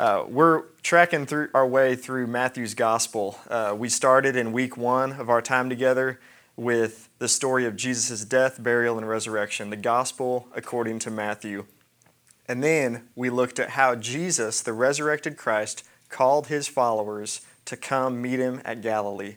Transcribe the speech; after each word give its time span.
Uh, 0.00 0.24
we're 0.26 0.62
tracking 0.82 1.26
through 1.26 1.50
our 1.52 1.66
way 1.66 1.94
through 1.94 2.26
Matthew's 2.26 2.72
gospel. 2.72 3.38
Uh, 3.50 3.76
we 3.76 3.90
started 3.90 4.34
in 4.34 4.50
week 4.50 4.74
one 4.74 5.12
of 5.12 5.28
our 5.28 5.42
time 5.42 5.68
together 5.68 6.18
with 6.56 7.10
the 7.18 7.28
story 7.28 7.66
of 7.66 7.76
Jesus' 7.76 8.24
death, 8.24 8.62
burial, 8.62 8.96
and 8.96 9.06
resurrection, 9.06 9.68
the 9.68 9.76
gospel 9.76 10.48
according 10.54 11.00
to 11.00 11.10
Matthew. 11.10 11.66
And 12.48 12.64
then 12.64 13.08
we 13.14 13.28
looked 13.28 13.58
at 13.58 13.68
how 13.68 13.94
Jesus, 13.94 14.62
the 14.62 14.72
resurrected 14.72 15.36
Christ, 15.36 15.86
called 16.08 16.46
his 16.46 16.66
followers 16.66 17.42
to 17.66 17.76
come 17.76 18.22
meet 18.22 18.38
him 18.38 18.62
at 18.64 18.80
Galilee. 18.80 19.36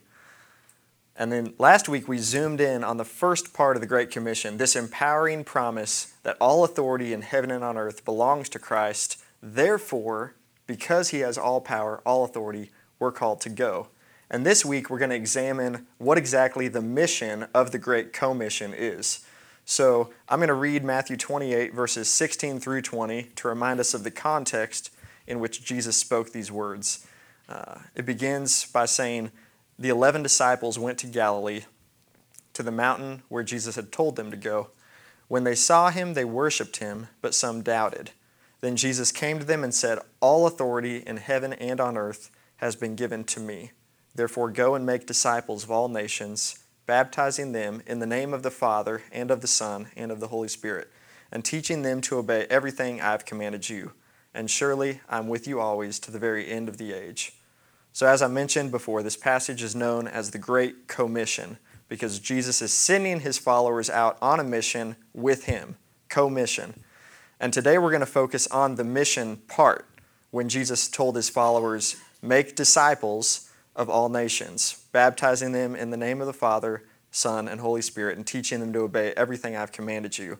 And 1.17 1.29
then 1.29 1.55
last 1.59 1.89
week 1.89 2.07
we 2.07 2.19
zoomed 2.19 2.61
in 2.61 2.85
on 2.85 2.95
the 2.95 3.03
first 3.03 3.53
part 3.53 3.75
of 3.75 3.81
the 3.81 3.87
Great 3.87 4.11
Commission, 4.11 4.55
this 4.55 4.77
empowering 4.77 5.43
promise 5.43 6.13
that 6.23 6.37
all 6.39 6.63
authority 6.63 7.11
in 7.11 7.21
heaven 7.21 7.51
and 7.51 7.65
on 7.65 7.75
earth 7.75 8.05
belongs 8.05 8.47
to 8.47 8.59
Christ. 8.59 9.21
Therefore, 9.41 10.35
because 10.67 11.09
he 11.09 11.19
has 11.19 11.37
all 11.37 11.61
power, 11.61 12.01
all 12.05 12.23
authority, 12.23 12.71
we're 12.99 13.11
called 13.11 13.41
to 13.41 13.49
go. 13.49 13.87
And 14.29 14.45
this 14.45 14.65
week 14.65 14.89
we're 14.89 14.99
going 14.99 15.09
to 15.09 15.15
examine 15.15 15.85
what 15.97 16.17
exactly 16.17 16.67
the 16.67 16.81
mission 16.81 17.47
of 17.53 17.71
the 17.71 17.77
Great 17.77 18.13
Commission 18.13 18.73
is. 18.75 19.25
So 19.65 20.11
I'm 20.27 20.39
going 20.39 20.47
to 20.47 20.53
read 20.53 20.83
Matthew 20.83 21.15
28, 21.15 21.73
verses 21.73 22.09
16 22.09 22.59
through 22.59 22.81
20, 22.81 23.23
to 23.35 23.47
remind 23.47 23.79
us 23.79 23.93
of 23.93 24.03
the 24.03 24.11
context 24.11 24.89
in 25.27 25.39
which 25.39 25.63
Jesus 25.63 25.95
spoke 25.95 26.31
these 26.31 26.51
words. 26.51 27.07
Uh, 27.47 27.79
it 27.95 28.05
begins 28.05 28.65
by 28.65 28.85
saying, 28.85 29.31
The 29.79 29.89
eleven 29.89 30.23
disciples 30.23 30.77
went 30.77 30.97
to 30.99 31.07
Galilee, 31.07 31.61
to 32.53 32.63
the 32.63 32.71
mountain 32.71 33.23
where 33.29 33.43
Jesus 33.43 33.75
had 33.75 33.91
told 33.91 34.15
them 34.15 34.31
to 34.31 34.37
go. 34.37 34.69
When 35.27 35.43
they 35.43 35.55
saw 35.55 35.89
him, 35.89 36.13
they 36.13 36.25
worshipped 36.25 36.77
him, 36.77 37.07
but 37.21 37.33
some 37.33 37.61
doubted. 37.61 38.11
Then 38.63 38.77
Jesus 38.77 39.11
came 39.11 39.39
to 39.39 39.45
them 39.45 39.61
and 39.61 39.73
said, 39.73 39.99
All 40.21 40.47
authority 40.47 41.03
in 41.05 41.17
heaven 41.17 41.51
and 41.51 41.81
on 41.81 41.97
earth 41.97 42.31
has 42.57 42.77
been 42.77 42.95
given 42.95 43.25
to 43.25 43.41
me. 43.41 43.71
Therefore, 44.15 44.49
go 44.51 44.73
and 44.73 44.85
make 44.85 45.05
disciples 45.05 45.65
of 45.65 45.71
all 45.71 45.89
nations 45.89 46.63
baptizing 46.85 47.51
them 47.51 47.83
in 47.85 47.99
the 47.99 48.05
name 48.05 48.33
of 48.33 48.41
the 48.41 48.49
Father, 48.49 49.03
and 49.11 49.31
of 49.31 49.41
the 49.41 49.47
Son, 49.47 49.89
and 49.97 50.13
of 50.13 50.21
the 50.21 50.29
Holy 50.29 50.47
Spirit, 50.47 50.89
and 51.29 51.43
teaching 51.43 51.81
them 51.81 51.99
to 51.99 52.17
obey 52.17 52.47
everything 52.49 53.01
I 53.01 53.11
have 53.11 53.25
commanded 53.25 53.67
you. 53.67 53.91
And 54.33 54.49
surely 54.49 55.01
I'm 55.09 55.27
with 55.27 55.45
you 55.45 55.59
always 55.59 55.99
to 55.99 56.09
the 56.09 56.17
very 56.17 56.49
end 56.49 56.69
of 56.69 56.77
the 56.77 56.93
age. 56.93 57.33
So, 57.91 58.07
as 58.07 58.21
I 58.21 58.27
mentioned 58.27 58.71
before, 58.71 59.03
this 59.03 59.17
passage 59.17 59.61
is 59.61 59.75
known 59.75 60.07
as 60.07 60.31
the 60.31 60.37
Great 60.37 60.87
Commission 60.87 61.57
because 61.89 62.17
Jesus 62.17 62.61
is 62.61 62.71
sending 62.71 63.19
his 63.19 63.37
followers 63.37 63.89
out 63.89 64.17
on 64.21 64.39
a 64.39 64.43
mission 64.45 64.95
with 65.13 65.47
him. 65.47 65.75
Commission. 66.07 66.81
And 67.39 67.51
today 67.51 67.77
we're 67.77 67.91
going 67.91 67.99
to 67.99 68.05
focus 68.05 68.47
on 68.47 68.75
the 68.75 68.83
mission 68.83 69.37
part 69.47 69.87
when 70.31 70.49
Jesus 70.49 70.87
told 70.87 71.15
his 71.15 71.29
followers, 71.29 71.95
Make 72.21 72.55
disciples 72.55 73.49
of 73.75 73.89
all 73.89 74.07
nations, 74.07 74.85
baptizing 74.91 75.51
them 75.51 75.75
in 75.75 75.89
the 75.89 75.97
name 75.97 76.21
of 76.21 76.27
the 76.27 76.33
Father, 76.33 76.83
Son, 77.11 77.47
and 77.47 77.59
Holy 77.59 77.81
Spirit, 77.81 78.17
and 78.17 78.25
teaching 78.25 78.59
them 78.59 78.71
to 78.73 78.79
obey 78.79 79.13
everything 79.17 79.55
I've 79.55 79.71
commanded 79.71 80.17
you. 80.17 80.39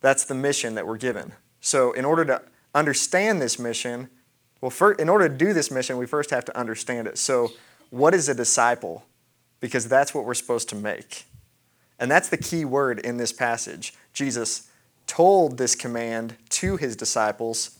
That's 0.00 0.24
the 0.24 0.34
mission 0.34 0.74
that 0.74 0.86
we're 0.86 0.98
given. 0.98 1.32
So, 1.60 1.92
in 1.92 2.04
order 2.04 2.24
to 2.24 2.42
understand 2.74 3.40
this 3.40 3.58
mission, 3.58 4.10
well, 4.60 4.70
for, 4.70 4.92
in 4.92 5.08
order 5.08 5.28
to 5.28 5.34
do 5.34 5.52
this 5.52 5.70
mission, 5.70 5.96
we 5.96 6.06
first 6.06 6.30
have 6.30 6.44
to 6.46 6.58
understand 6.58 7.06
it. 7.06 7.18
So, 7.18 7.52
what 7.90 8.14
is 8.14 8.28
a 8.28 8.34
disciple? 8.34 9.04
Because 9.60 9.88
that's 9.88 10.12
what 10.12 10.24
we're 10.24 10.34
supposed 10.34 10.68
to 10.70 10.76
make. 10.76 11.24
And 11.98 12.10
that's 12.10 12.28
the 12.28 12.36
key 12.36 12.64
word 12.64 12.98
in 12.98 13.16
this 13.16 13.32
passage. 13.32 13.94
Jesus 14.12 14.68
told 15.06 15.58
this 15.58 15.74
command 15.74 16.36
to 16.50 16.76
his 16.76 16.96
disciples, 16.96 17.78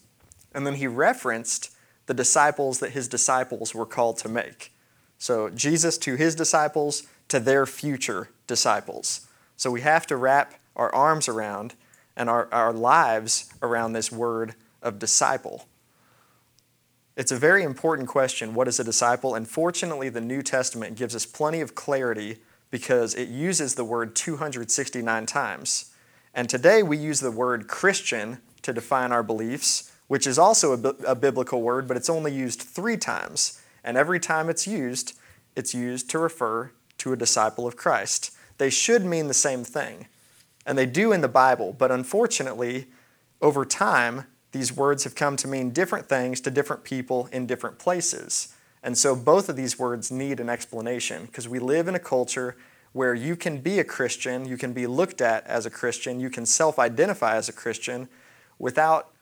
and 0.55 0.67
then 0.67 0.75
he 0.75 0.87
referenced 0.87 1.71
the 2.07 2.15
disciples 2.15 2.81
that 2.81 2.91
his 2.91 3.09
disciples 3.09 3.75
were 3.75 3.87
called 3.87 4.19
to 4.19 4.29
make. 4.29 4.73
So, 5.19 5.49
Jesus 5.51 5.99
to 5.99 6.17
his 6.17 6.35
disciples, 6.35 7.05
to 7.29 7.39
their 7.39 7.65
future 7.65 8.31
disciples. 8.47 9.27
So, 9.57 9.71
we 9.71 9.83
have 9.83 10.07
to 10.09 10.17
wrap 10.17 10.55
our 10.75 10.93
arms 10.95 11.29
around 11.29 11.75
and 12.17 12.29
our, 12.29 12.49
our 12.53 12.73
lives 12.73 13.53
around 13.63 13.93
this 13.93 14.11
word 14.11 14.55
of 14.83 14.99
disciple. 14.99 15.69
It's 17.17 17.33
a 17.33 17.37
very 17.37 17.63
important 17.63 18.09
question 18.09 18.55
what 18.55 18.69
is 18.69 18.81
a 18.81 18.85
disciple? 18.85 19.35
And 19.35 19.49
fortunately, 19.49 20.09
the 20.09 20.21
New 20.21 20.43
Testament 20.43 20.97
gives 20.97 21.15
us 21.15 21.27
plenty 21.27 21.61
of 21.61 21.75
clarity 21.75 22.39
because 22.71 23.15
it 23.15 23.29
uses 23.29 23.75
the 23.75 23.85
word 23.85 24.17
269 24.17 25.27
times. 25.27 25.92
And 26.35 26.49
today 26.49 26.83
we 26.83 26.97
use 26.97 27.21
the 27.21 27.31
word 27.31 27.69
Christian 27.69 28.39
to 28.63 28.73
define 28.73 29.13
our 29.13 29.23
beliefs, 29.23 29.93
which 30.09 30.27
is 30.27 30.39
also 30.39 30.73
a, 30.73 30.89
a 31.07 31.15
biblical 31.15 31.63
word, 31.63 31.87
but 31.87 31.97
it's 31.97 32.11
only 32.11 32.33
used 32.33 32.63
three 32.63 32.97
times. 32.97 33.61
And 33.85 33.97
every 33.97 34.21
time 34.21 34.49
it's 34.49 34.67
used, 34.67 35.15
it's 35.57 35.75
used 35.75 36.09
to 36.11 36.19
refer 36.19 36.73
to 36.99 37.13
a 37.13 37.17
disciple 37.17 37.67
of 37.67 37.77
Christ. 37.77 38.31
They 38.59 38.71
should 38.71 39.05
mean 39.05 39.29
the 39.29 39.35
same 39.35 39.65
thing, 39.65 40.07
and 40.65 40.79
they 40.79 40.87
do 40.87 41.13
in 41.13 41.21
the 41.21 41.29
Bible, 41.29 41.75
but 41.77 41.91
unfortunately, 41.91 42.87
over 43.41 43.65
time, 43.65 44.27
these 44.53 44.75
words 44.77 45.05
have 45.05 45.15
come 45.15 45.37
to 45.39 45.49
mean 45.49 45.71
different 45.71 46.09
things 46.09 46.41
to 46.43 46.51
different 46.51 46.85
people 46.85 47.29
in 47.33 47.47
different 47.47 47.79
places. 47.79 48.55
And 48.83 48.97
so 48.97 49.17
both 49.17 49.49
of 49.49 49.57
these 49.57 49.79
words 49.79 50.11
need 50.11 50.41
an 50.41 50.49
explanation 50.49 51.27
because 51.27 51.49
we 51.49 51.59
live 51.59 51.89
in 51.89 51.95
a 51.95 52.01
culture 52.01 52.57
where 52.93 53.15
you 53.15 53.37
can 53.37 53.59
be 53.59 53.79
a 53.79 53.85
Christian, 53.85 54.47
you 54.47 54.57
can 54.57 54.73
be 54.73 54.87
looked 54.87 55.21
at 55.21 55.47
as 55.47 55.67
a 55.67 55.71
Christian, 55.71 56.21
you 56.21 56.31
can 56.31 56.47
self 56.47 56.79
identify 56.79 57.37
as 57.37 57.49
a 57.49 57.53
Christian 57.53 58.09
without 58.59 59.13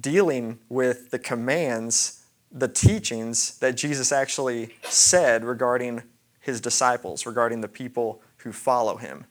dealing 0.00 0.58
with 0.68 1.10
the 1.10 1.18
commands 1.18 2.24
the 2.50 2.68
teachings 2.68 3.58
that 3.58 3.76
Jesus 3.76 4.12
actually 4.12 4.76
said 4.84 5.44
regarding 5.44 6.04
his 6.38 6.60
disciples, 6.60 7.26
regarding 7.26 7.60
the 7.60 7.68
people 7.68 8.22
who 8.38 8.52
follow 8.52 8.96
him. 8.96 9.26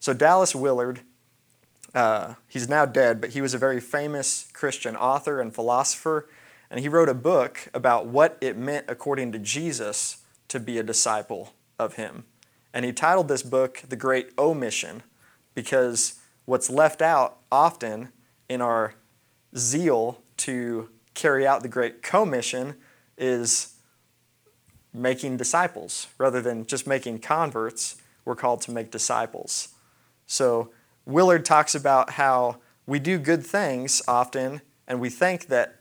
So, 0.00 0.12
Dallas 0.12 0.54
Willard, 0.54 1.00
uh, 1.94 2.34
he's 2.48 2.68
now 2.68 2.84
dead, 2.84 3.20
but 3.20 3.30
he 3.30 3.40
was 3.40 3.54
a 3.54 3.58
very 3.58 3.80
famous 3.80 4.48
Christian 4.52 4.96
author 4.96 5.40
and 5.40 5.54
philosopher, 5.54 6.28
and 6.70 6.80
he 6.80 6.88
wrote 6.88 7.08
a 7.08 7.14
book 7.14 7.68
about 7.72 8.06
what 8.06 8.36
it 8.40 8.56
meant, 8.56 8.86
according 8.88 9.30
to 9.32 9.38
Jesus, 9.38 10.18
to 10.48 10.58
be 10.58 10.78
a 10.78 10.82
disciple 10.82 11.54
of 11.78 11.94
him. 11.94 12.24
And 12.76 12.84
he 12.84 12.92
titled 12.92 13.28
this 13.28 13.42
book 13.42 13.82
The 13.88 13.96
Great 13.96 14.32
Omission 14.38 15.02
because 15.54 16.20
what's 16.44 16.68
left 16.68 17.00
out 17.00 17.38
often 17.50 18.12
in 18.50 18.60
our 18.60 18.96
zeal 19.56 20.20
to 20.36 20.90
carry 21.14 21.46
out 21.46 21.62
the 21.62 21.70
Great 21.70 22.02
Commission 22.02 22.74
is 23.16 23.76
making 24.92 25.38
disciples. 25.38 26.08
Rather 26.18 26.42
than 26.42 26.66
just 26.66 26.86
making 26.86 27.20
converts, 27.20 27.96
we're 28.26 28.36
called 28.36 28.60
to 28.60 28.70
make 28.72 28.90
disciples. 28.90 29.68
So, 30.26 30.70
Willard 31.06 31.46
talks 31.46 31.74
about 31.74 32.10
how 32.10 32.58
we 32.86 32.98
do 32.98 33.18
good 33.18 33.42
things 33.42 34.02
often, 34.06 34.60
and 34.86 35.00
we 35.00 35.08
think 35.08 35.46
that 35.46 35.76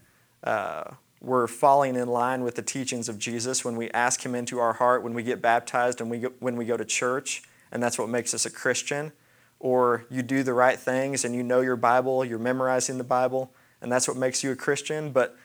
uh, 0.46 0.92
we're 1.26 1.48
falling 1.48 1.96
in 1.96 2.08
line 2.08 2.44
with 2.44 2.54
the 2.54 2.62
teachings 2.62 3.10
of 3.10 3.18
Jesus 3.18 3.66
when 3.66 3.76
we 3.76 3.90
ask 3.92 4.24
Him 4.24 4.36
into 4.36 4.60
our 4.60 4.74
heart, 4.74 5.02
when 5.02 5.16
we 5.16 5.24
get 5.24 5.42
baptized, 5.42 6.00
and 6.00 6.10
we 6.10 6.20
go, 6.20 6.32
when 6.40 6.56
we 6.56 6.66
go 6.66 6.78
to 6.78 6.86
church, 6.86 7.42
and 7.72 7.82
that's 7.82 7.98
what 7.98 8.10
makes 8.10 8.34
us 8.34 8.46
a 8.46 8.52
Christian. 8.52 9.12
Or 9.60 10.06
you 10.12 10.22
do 10.22 10.44
the 10.44 10.54
right 10.54 10.78
things 10.78 11.26
and 11.26 11.34
you 11.34 11.42
know 11.42 11.62
your 11.62 11.78
Bible, 11.78 12.24
you're 12.24 12.38
memorizing 12.38 13.00
the 13.00 13.04
Bible, 13.04 13.52
and 13.82 13.92
that's 13.92 14.08
what 14.08 14.18
makes 14.18 14.44
you 14.44 14.52
a 14.52 14.56
Christian. 14.56 15.12
But 15.12 15.36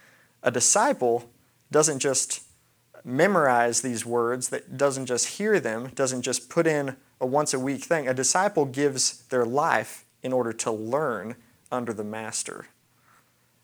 a 0.42 0.50
disciple 0.50 1.30
doesn't 1.70 2.00
just 2.00 2.42
memorize 3.02 3.80
these 3.80 4.04
words, 4.04 4.50
that 4.50 4.76
doesn't 4.76 5.06
just 5.06 5.38
hear 5.38 5.58
them, 5.58 5.90
doesn't 5.94 6.22
just 6.22 6.50
put 6.50 6.66
in 6.66 6.96
a 7.20 7.26
once 7.26 7.54
a 7.54 7.58
week 7.58 7.84
thing. 7.84 8.06
A 8.06 8.12
disciple 8.12 8.66
gives 8.66 9.22
their 9.28 9.46
life 9.46 10.04
in 10.22 10.32
order 10.32 10.52
to 10.52 10.70
learn 10.70 11.36
under 11.72 11.94
the 11.94 12.04
master. 12.04 12.66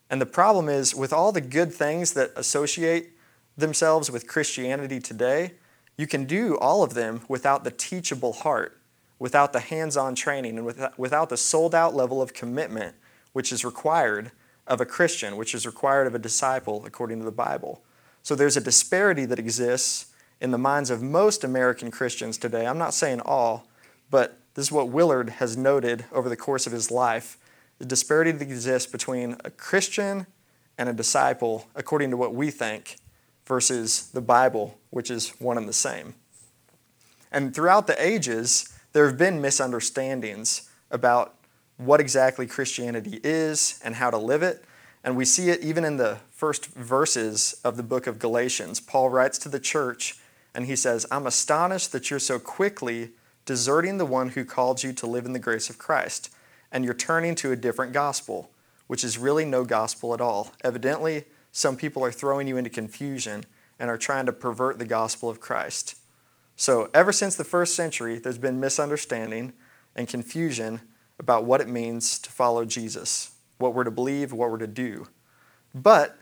And 0.08 0.20
the 0.20 0.26
problem 0.26 0.68
is, 0.68 0.94
with 0.94 1.12
all 1.12 1.32
the 1.32 1.40
good 1.40 1.72
things 1.72 2.12
that 2.12 2.32
associate 2.36 3.10
themselves 3.56 4.10
with 4.10 4.26
Christianity 4.26 5.00
today, 5.00 5.52
you 5.96 6.06
can 6.06 6.24
do 6.26 6.56
all 6.58 6.82
of 6.82 6.94
them 6.94 7.22
without 7.28 7.64
the 7.64 7.70
teachable 7.70 8.32
heart, 8.32 8.78
without 9.18 9.52
the 9.52 9.60
hands 9.60 9.96
on 9.96 10.14
training, 10.14 10.58
and 10.58 10.90
without 10.96 11.28
the 11.28 11.36
sold 11.36 11.74
out 11.74 11.94
level 11.94 12.20
of 12.20 12.34
commitment 12.34 12.94
which 13.36 13.52
is 13.52 13.66
required 13.66 14.30
of 14.66 14.80
a 14.80 14.86
Christian, 14.86 15.36
which 15.36 15.54
is 15.54 15.66
required 15.66 16.06
of 16.06 16.14
a 16.14 16.18
disciple 16.18 16.84
according 16.86 17.18
to 17.18 17.24
the 17.26 17.30
Bible. 17.30 17.82
So 18.22 18.34
there's 18.34 18.56
a 18.56 18.62
disparity 18.62 19.26
that 19.26 19.38
exists 19.38 20.06
in 20.40 20.52
the 20.52 20.58
minds 20.58 20.88
of 20.88 21.02
most 21.02 21.44
American 21.44 21.90
Christians 21.90 22.38
today. 22.38 22.66
I'm 22.66 22.78
not 22.78 22.94
saying 22.94 23.20
all, 23.20 23.68
but 24.10 24.38
this 24.54 24.68
is 24.68 24.72
what 24.72 24.88
Willard 24.88 25.28
has 25.28 25.54
noted 25.54 26.06
over 26.12 26.30
the 26.30 26.36
course 26.36 26.66
of 26.66 26.72
his 26.72 26.90
life 26.90 27.36
the 27.78 27.84
disparity 27.84 28.32
that 28.32 28.42
exists 28.42 28.90
between 28.90 29.36
a 29.44 29.50
Christian 29.50 30.26
and 30.78 30.88
a 30.88 30.92
disciple, 30.92 31.66
according 31.74 32.10
to 32.10 32.16
what 32.16 32.34
we 32.34 32.50
think, 32.50 32.96
versus 33.46 34.10
the 34.10 34.20
Bible, 34.20 34.78
which 34.90 35.10
is 35.10 35.30
one 35.38 35.56
and 35.56 35.68
the 35.68 35.72
same. 35.72 36.14
And 37.30 37.54
throughout 37.54 37.86
the 37.86 38.04
ages, 38.04 38.72
there 38.92 39.06
have 39.06 39.18
been 39.18 39.40
misunderstandings 39.40 40.70
about 40.90 41.34
what 41.76 42.00
exactly 42.00 42.46
Christianity 42.46 43.20
is 43.22 43.80
and 43.84 43.96
how 43.96 44.10
to 44.10 44.16
live 44.16 44.42
it. 44.42 44.64
And 45.04 45.16
we 45.16 45.24
see 45.24 45.50
it 45.50 45.60
even 45.60 45.84
in 45.84 45.98
the 45.98 46.18
first 46.30 46.66
verses 46.66 47.60
of 47.62 47.76
the 47.76 47.82
book 47.82 48.06
of 48.06 48.18
Galatians. 48.18 48.80
Paul 48.80 49.10
writes 49.10 49.38
to 49.38 49.48
the 49.48 49.60
church 49.60 50.18
and 50.54 50.66
he 50.66 50.74
says, 50.74 51.06
I'm 51.10 51.26
astonished 51.26 51.92
that 51.92 52.10
you're 52.10 52.18
so 52.18 52.38
quickly 52.38 53.10
deserting 53.44 53.98
the 53.98 54.06
one 54.06 54.30
who 54.30 54.44
called 54.44 54.82
you 54.82 54.92
to 54.94 55.06
live 55.06 55.26
in 55.26 55.32
the 55.32 55.38
grace 55.38 55.70
of 55.70 55.78
Christ, 55.78 56.30
and 56.76 56.84
you're 56.84 56.92
turning 56.92 57.34
to 57.34 57.52
a 57.52 57.56
different 57.56 57.94
gospel, 57.94 58.50
which 58.86 59.02
is 59.02 59.16
really 59.16 59.46
no 59.46 59.64
gospel 59.64 60.12
at 60.12 60.20
all. 60.20 60.52
Evidently, 60.62 61.24
some 61.50 61.74
people 61.74 62.04
are 62.04 62.12
throwing 62.12 62.46
you 62.46 62.58
into 62.58 62.68
confusion 62.68 63.46
and 63.78 63.88
are 63.88 63.96
trying 63.96 64.26
to 64.26 64.32
pervert 64.32 64.78
the 64.78 64.84
gospel 64.84 65.30
of 65.30 65.40
Christ. 65.40 65.96
So, 66.54 66.90
ever 66.92 67.12
since 67.12 67.34
the 67.34 67.44
first 67.44 67.74
century, 67.74 68.18
there's 68.18 68.36
been 68.36 68.60
misunderstanding 68.60 69.54
and 69.94 70.06
confusion 70.06 70.82
about 71.18 71.44
what 71.44 71.62
it 71.62 71.68
means 71.68 72.18
to 72.18 72.30
follow 72.30 72.66
Jesus 72.66 73.30
what 73.56 73.72
we're 73.72 73.84
to 73.84 73.90
believe, 73.90 74.34
what 74.34 74.50
we're 74.50 74.58
to 74.58 74.66
do. 74.66 75.08
But 75.74 76.18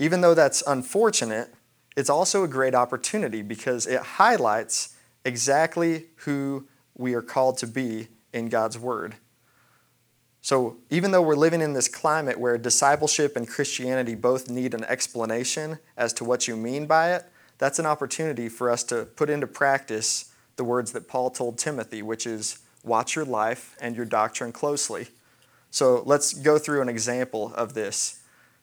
even 0.00 0.20
though 0.20 0.34
that's 0.34 0.64
unfortunate, 0.66 1.54
it's 1.96 2.10
also 2.10 2.42
a 2.42 2.48
great 2.48 2.74
opportunity 2.74 3.40
because 3.40 3.86
it 3.86 4.00
highlights 4.00 4.96
exactly 5.24 6.06
who 6.16 6.66
we 6.96 7.14
are 7.14 7.22
called 7.22 7.56
to 7.58 7.68
be 7.68 8.08
in 8.32 8.48
God's 8.48 8.76
Word. 8.76 9.14
So, 10.44 10.78
even 10.90 11.12
though 11.12 11.22
we're 11.22 11.36
living 11.36 11.60
in 11.60 11.72
this 11.72 11.86
climate 11.86 12.38
where 12.38 12.58
discipleship 12.58 13.36
and 13.36 13.48
Christianity 13.48 14.16
both 14.16 14.50
need 14.50 14.74
an 14.74 14.82
explanation 14.84 15.78
as 15.96 16.12
to 16.14 16.24
what 16.24 16.48
you 16.48 16.56
mean 16.56 16.86
by 16.86 17.14
it, 17.14 17.24
that's 17.58 17.78
an 17.78 17.86
opportunity 17.86 18.48
for 18.48 18.68
us 18.68 18.82
to 18.84 19.04
put 19.04 19.30
into 19.30 19.46
practice 19.46 20.32
the 20.56 20.64
words 20.64 20.90
that 20.92 21.06
Paul 21.06 21.30
told 21.30 21.58
Timothy, 21.58 22.02
which 22.02 22.26
is 22.26 22.58
watch 22.82 23.14
your 23.14 23.24
life 23.24 23.76
and 23.80 23.94
your 23.94 24.04
doctrine 24.04 24.50
closely. 24.50 25.06
So 25.70 26.02
let's 26.04 26.34
go 26.34 26.58
through 26.58 26.82
an 26.82 26.88
example 26.88 27.54
of 27.54 27.74
this. 27.74 28.20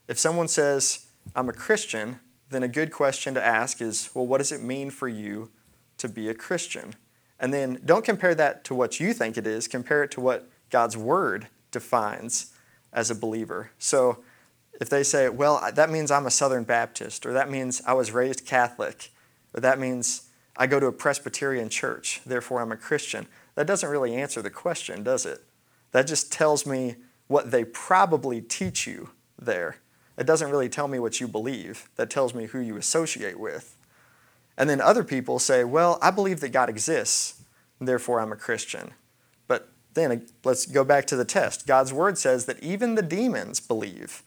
If 0.09 0.19
someone 0.19 0.49
says, 0.49 1.05
I'm 1.33 1.47
a 1.47 1.53
Christian, 1.53 2.19
then 2.49 2.61
a 2.61 2.67
good 2.67 2.91
question 2.91 3.33
to 3.35 3.43
ask 3.43 3.81
is, 3.81 4.09
well, 4.13 4.27
what 4.27 4.39
does 4.39 4.51
it 4.51 4.61
mean 4.61 4.89
for 4.89 5.07
you 5.07 5.49
to 5.97 6.09
be 6.09 6.27
a 6.27 6.33
Christian? 6.33 6.95
And 7.39 7.53
then 7.53 7.79
don't 7.85 8.03
compare 8.03 8.35
that 8.35 8.65
to 8.65 8.75
what 8.75 8.99
you 8.99 9.13
think 9.13 9.37
it 9.37 9.47
is, 9.47 9.69
compare 9.69 10.03
it 10.03 10.11
to 10.11 10.19
what 10.19 10.49
God's 10.69 10.97
Word 10.97 11.47
defines 11.71 12.54
as 12.92 13.12
a 13.12 13.16
believer. 13.16 13.71
So 13.77 14.24
if 14.80 14.89
they 14.89 15.04
say, 15.04 15.30
well, 15.30 15.62
that 15.74 15.89
means 15.89 16.12
I'm 16.12 16.25
a 16.25 16.31
Southern 16.31 16.63
Baptist, 16.63 17.25
or 17.25 17.33
that 17.33 17.50
means 17.50 17.81
I 17.86 17.94
was 17.94 18.12
raised 18.12 18.45
Catholic, 18.45 19.12
or 19.54 19.60
that 19.62 19.80
means 19.80 20.30
I 20.56 20.68
go 20.68 20.80
to 20.80 20.88
a 20.88 20.92
Presbyterian 20.92 21.69
church, 21.69 22.21
therefore 22.25 22.62
I'm 22.62 22.71
a 22.71 22.77
Christian, 22.77 23.27
that 23.56 23.68
doesn't 23.68 23.89
really 23.89 24.16
answer 24.16 24.42
the 24.42 24.50
question, 24.50 25.04
does 25.04 25.25
it? 25.25 25.44
That 25.92 26.07
just 26.07 26.31
tells 26.31 26.66
me 26.66 26.95
what 27.27 27.51
they 27.51 27.63
probably 27.63 28.42
teach 28.42 28.88
you 28.88 29.10
there. 29.38 29.77
It 30.18 30.25
doesn't 30.25 30.50
really 30.50 30.69
tell 30.69 30.88
me 30.88 31.00
what 31.00 31.19
you 31.19 31.27
believe. 31.27 31.89
That 31.95 32.10
tells 32.10 32.33
me 32.33 32.48
who 32.48 32.60
you 32.60 32.75
associate 32.77 33.39
with. 33.39 33.77
And 34.57 34.69
then 34.69 34.81
other 34.81 35.04
people 35.04 35.39
say, 35.39 35.63
well, 35.63 35.98
I 36.01 36.12
believe 36.12 36.42
that 36.42 36.50
God 36.50 36.69
exists, 36.69 37.42
therefore 37.80 38.19
I'm 38.19 38.33
a 38.33 38.38
Christian. 38.38 38.92
Then 40.00 40.25
let's 40.46 40.66
go 40.66 40.86
back 40.86 41.06
to 41.07 41.18
the 41.18 41.25
test. 41.25 41.68
God's 41.68 41.92
word 41.92 42.18
says 42.18 42.46
that 42.46 42.63
even 42.63 42.96
the 42.96 43.01
demons 43.01 43.60
believe, 43.60 44.24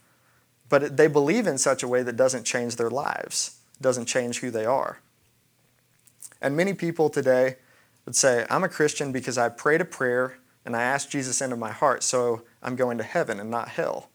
but 0.68 0.98
they 0.98 1.06
believe 1.06 1.46
in 1.46 1.56
such 1.56 1.82
a 1.82 1.88
way 1.88 2.02
that 2.02 2.16
doesn't 2.16 2.44
change 2.44 2.76
their 2.76 2.90
lives, 2.90 3.58
doesn't 3.80 4.04
change 4.04 4.40
who 4.40 4.50
they 4.50 4.66
are. 4.66 5.00
And 6.42 6.54
many 6.54 6.74
people 6.74 7.08
today 7.08 7.56
would 8.04 8.14
say, 8.14 8.44
I'm 8.50 8.64
a 8.64 8.68
Christian 8.68 9.12
because 9.12 9.38
I 9.38 9.48
prayed 9.48 9.80
a 9.80 9.86
prayer 9.86 10.36
and 10.66 10.76
I 10.76 10.82
asked 10.82 11.10
Jesus 11.10 11.40
into 11.40 11.56
my 11.56 11.70
heart, 11.70 12.02
so 12.02 12.42
I'm 12.62 12.76
going 12.76 12.98
to 12.98 13.04
heaven 13.04 13.40
and 13.40 13.50
not 13.50 13.68
hell. 13.68 14.10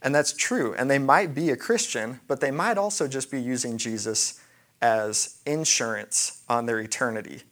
And 0.00 0.14
that's 0.14 0.32
true. 0.32 0.74
And 0.78 0.90
they 0.90 0.98
might 0.98 1.34
be 1.34 1.50
a 1.50 1.56
Christian, 1.56 2.20
but 2.26 2.40
they 2.40 2.50
might 2.50 2.78
also 2.78 3.06
just 3.06 3.30
be 3.30 3.40
using 3.40 3.76
Jesus 3.76 4.40
as 4.80 5.40
insurance 5.44 6.42
on 6.48 6.64
their 6.64 6.80
eternity. 6.80 7.42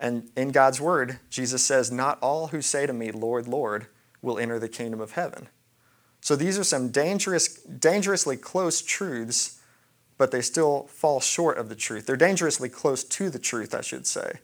And 0.00 0.30
in 0.36 0.50
God's 0.50 0.80
word, 0.80 1.18
Jesus 1.28 1.64
says, 1.64 1.90
Not 1.90 2.18
all 2.20 2.48
who 2.48 2.62
say 2.62 2.86
to 2.86 2.92
me, 2.92 3.10
Lord, 3.10 3.48
Lord, 3.48 3.88
will 4.22 4.38
enter 4.38 4.58
the 4.58 4.68
kingdom 4.68 5.00
of 5.00 5.12
heaven. 5.12 5.48
So 6.20 6.36
these 6.36 6.58
are 6.58 6.64
some 6.64 6.88
dangerous, 6.88 7.54
dangerously 7.62 8.36
close 8.36 8.82
truths, 8.82 9.60
but 10.16 10.30
they 10.30 10.40
still 10.40 10.88
fall 10.88 11.20
short 11.20 11.58
of 11.58 11.68
the 11.68 11.76
truth. 11.76 12.06
They're 12.06 12.16
dangerously 12.16 12.68
close 12.68 13.04
to 13.04 13.30
the 13.30 13.38
truth, 13.38 13.74
I 13.74 13.80
should 13.80 14.06
say. 14.06 14.40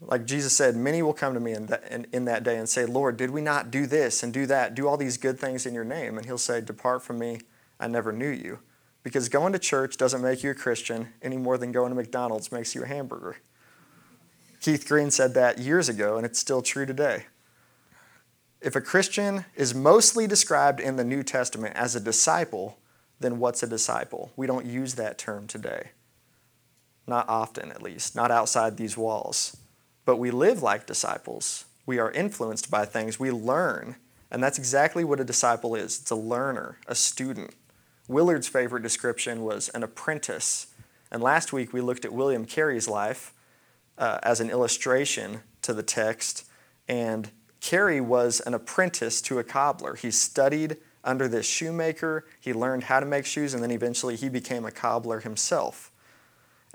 Like 0.00 0.26
Jesus 0.26 0.56
said, 0.56 0.74
many 0.74 1.00
will 1.02 1.12
come 1.12 1.34
to 1.34 1.40
me 1.40 1.52
in 1.52 1.66
that, 1.66 1.84
in, 1.90 2.06
in 2.12 2.24
that 2.24 2.42
day 2.42 2.56
and 2.56 2.68
say, 2.68 2.86
Lord, 2.86 3.16
did 3.16 3.30
we 3.30 3.40
not 3.40 3.70
do 3.70 3.86
this 3.86 4.22
and 4.22 4.32
do 4.32 4.46
that, 4.46 4.74
do 4.74 4.88
all 4.88 4.96
these 4.96 5.16
good 5.16 5.38
things 5.38 5.64
in 5.64 5.74
your 5.74 5.84
name? 5.84 6.16
And 6.16 6.26
he'll 6.26 6.38
say, 6.38 6.60
Depart 6.60 7.02
from 7.02 7.18
me, 7.18 7.40
I 7.78 7.86
never 7.86 8.12
knew 8.12 8.28
you. 8.28 8.58
Because 9.04 9.28
going 9.28 9.52
to 9.52 9.58
church 9.58 9.96
doesn't 9.96 10.22
make 10.22 10.42
you 10.42 10.50
a 10.50 10.54
Christian 10.54 11.08
any 11.22 11.36
more 11.36 11.58
than 11.58 11.72
going 11.72 11.90
to 11.90 11.96
McDonald's 11.96 12.52
makes 12.52 12.74
you 12.74 12.82
a 12.82 12.86
hamburger. 12.86 13.36
Keith 14.62 14.88
Green 14.88 15.10
said 15.10 15.34
that 15.34 15.58
years 15.58 15.90
ago, 15.90 16.16
and 16.16 16.24
it's 16.24 16.38
still 16.38 16.62
true 16.62 16.86
today. 16.86 17.26
If 18.62 18.74
a 18.74 18.80
Christian 18.80 19.44
is 19.54 19.74
mostly 19.74 20.26
described 20.26 20.80
in 20.80 20.96
the 20.96 21.04
New 21.04 21.22
Testament 21.22 21.76
as 21.76 21.94
a 21.94 22.00
disciple, 22.00 22.78
then 23.20 23.38
what's 23.38 23.62
a 23.62 23.66
disciple? 23.66 24.32
We 24.36 24.46
don't 24.46 24.64
use 24.64 24.94
that 24.94 25.18
term 25.18 25.46
today. 25.46 25.90
Not 27.06 27.28
often, 27.28 27.70
at 27.70 27.82
least, 27.82 28.16
not 28.16 28.30
outside 28.30 28.76
these 28.76 28.96
walls 28.96 29.56
but 30.04 30.16
we 30.16 30.30
live 30.30 30.62
like 30.62 30.86
disciples. 30.86 31.66
We 31.86 31.98
are 31.98 32.10
influenced 32.10 32.70
by 32.70 32.84
things. 32.84 33.20
We 33.20 33.30
learn. 33.30 33.96
And 34.30 34.42
that's 34.42 34.58
exactly 34.58 35.04
what 35.04 35.20
a 35.20 35.24
disciple 35.24 35.74
is 35.74 36.00
it's 36.00 36.10
a 36.10 36.16
learner, 36.16 36.78
a 36.86 36.94
student. 36.94 37.54
Willard's 38.08 38.48
favorite 38.48 38.82
description 38.82 39.42
was 39.42 39.68
an 39.70 39.82
apprentice. 39.82 40.68
And 41.10 41.22
last 41.22 41.52
week 41.52 41.72
we 41.72 41.80
looked 41.80 42.04
at 42.04 42.12
William 42.12 42.46
Carey's 42.46 42.88
life 42.88 43.32
uh, 44.02 44.18
as 44.24 44.40
an 44.40 44.50
illustration 44.50 45.42
to 45.62 45.72
the 45.72 45.82
text. 45.82 46.44
And 46.88 47.30
Carey 47.60 48.00
was 48.00 48.40
an 48.40 48.52
apprentice 48.52 49.22
to 49.22 49.38
a 49.38 49.44
cobbler. 49.44 49.94
He 49.94 50.10
studied 50.10 50.76
under 51.04 51.28
this 51.28 51.46
shoemaker, 51.46 52.24
he 52.40 52.52
learned 52.52 52.84
how 52.84 52.98
to 52.98 53.06
make 53.06 53.26
shoes, 53.26 53.54
and 53.54 53.62
then 53.62 53.70
eventually 53.70 54.16
he 54.16 54.28
became 54.28 54.64
a 54.64 54.72
cobbler 54.72 55.20
himself. 55.20 55.92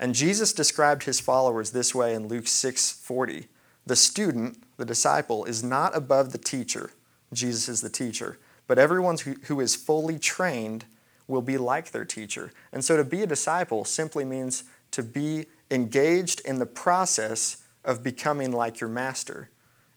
And 0.00 0.14
Jesus 0.14 0.54
described 0.54 1.02
his 1.02 1.20
followers 1.20 1.70
this 1.70 1.94
way 1.94 2.14
in 2.14 2.28
Luke 2.28 2.46
6:40. 2.46 3.48
The 3.86 3.96
student, 3.96 4.62
the 4.78 4.84
disciple, 4.86 5.44
is 5.44 5.62
not 5.62 5.94
above 5.94 6.32
the 6.32 6.38
teacher. 6.38 6.92
Jesus 7.32 7.68
is 7.68 7.82
the 7.82 7.90
teacher. 7.90 8.38
But 8.66 8.78
everyone 8.78 9.18
who, 9.18 9.36
who 9.44 9.60
is 9.60 9.76
fully 9.76 10.18
trained 10.18 10.86
will 11.26 11.42
be 11.42 11.58
like 11.58 11.90
their 11.90 12.04
teacher. 12.06 12.52
And 12.72 12.82
so 12.82 12.96
to 12.96 13.04
be 13.04 13.22
a 13.22 13.26
disciple 13.26 13.84
simply 13.84 14.24
means 14.24 14.64
to 14.92 15.02
be 15.02 15.46
engaged 15.70 16.40
in 16.44 16.58
the 16.58 16.66
process 16.66 17.64
of 17.84 18.02
becoming 18.02 18.52
like 18.52 18.80
your 18.80 18.90
master. 18.90 19.50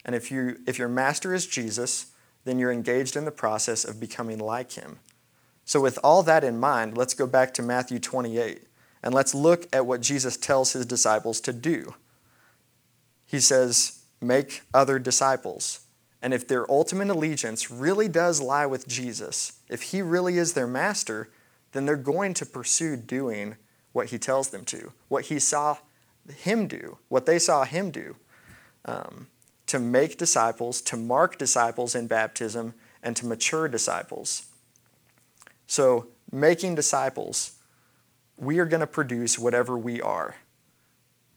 And 0.05 0.15
if, 0.15 0.31
you, 0.31 0.59
if 0.67 0.79
your 0.79 0.89
master 0.89 1.33
is 1.33 1.47
Jesus, 1.47 2.11
then 2.43 2.57
you're 2.57 2.71
engaged 2.71 3.15
in 3.15 3.25
the 3.25 3.31
process 3.31 3.85
of 3.85 3.99
becoming 3.99 4.39
like 4.39 4.73
him. 4.73 4.99
So, 5.65 5.79
with 5.79 5.99
all 6.03 6.23
that 6.23 6.43
in 6.43 6.59
mind, 6.59 6.97
let's 6.97 7.13
go 7.13 7.27
back 7.27 7.53
to 7.53 7.61
Matthew 7.61 7.99
28. 7.99 8.63
And 9.03 9.13
let's 9.13 9.33
look 9.33 9.67
at 9.73 9.85
what 9.85 10.01
Jesus 10.01 10.37
tells 10.37 10.73
his 10.73 10.85
disciples 10.85 11.39
to 11.41 11.53
do. 11.53 11.95
He 13.25 13.39
says, 13.39 14.03
Make 14.19 14.61
other 14.73 14.99
disciples. 14.99 15.81
And 16.21 16.33
if 16.33 16.47
their 16.47 16.69
ultimate 16.69 17.09
allegiance 17.09 17.71
really 17.71 18.07
does 18.07 18.39
lie 18.39 18.67
with 18.67 18.87
Jesus, 18.87 19.53
if 19.69 19.81
he 19.83 20.03
really 20.03 20.37
is 20.37 20.53
their 20.53 20.67
master, 20.67 21.29
then 21.71 21.85
they're 21.85 21.95
going 21.95 22.35
to 22.35 22.45
pursue 22.45 22.95
doing 22.95 23.55
what 23.93 24.07
he 24.07 24.17
tells 24.17 24.49
them 24.49 24.65
to, 24.65 24.91
what 25.07 25.25
he 25.25 25.39
saw 25.39 25.77
him 26.35 26.67
do, 26.67 26.97
what 27.09 27.25
they 27.25 27.39
saw 27.39 27.63
him 27.63 27.91
do. 27.91 28.15
Um, 28.85 29.27
to 29.67 29.79
make 29.79 30.17
disciples, 30.17 30.81
to 30.81 30.97
mark 30.97 31.37
disciples 31.37 31.95
in 31.95 32.05
baptism, 32.07 32.73
and 33.01 33.15
to 33.15 33.25
mature 33.25 33.69
disciples. 33.69 34.47
So, 35.65 36.07
making 36.29 36.75
disciples 36.75 37.53
we 38.41 38.57
are 38.57 38.65
going 38.65 38.81
to 38.81 38.87
produce 38.87 39.37
whatever 39.37 39.77
we 39.77 40.01
are. 40.01 40.35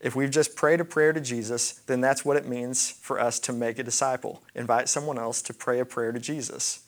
If 0.01 0.17
we've 0.17 0.31
just 0.31 0.57
prayed 0.57 0.81
a 0.81 0.85
prayer 0.85 1.13
to 1.13 1.21
Jesus, 1.21 1.75
then 1.87 2.01
that's 2.01 2.25
what 2.25 2.39
it 2.39 2.49
means 2.49 2.91
for 2.91 3.21
us 3.21 3.39
to 3.41 3.53
make 3.53 3.79
a 3.79 3.83
disciple. 3.83 4.43
Invite 4.55 4.89
someone 4.89 5.19
else 5.19 5.43
to 5.43 5.55
pray 5.55 5.81
a 5.81 5.85
prayer 5.85 6.13
to 6.13 6.19
Jesus. 6.19 6.85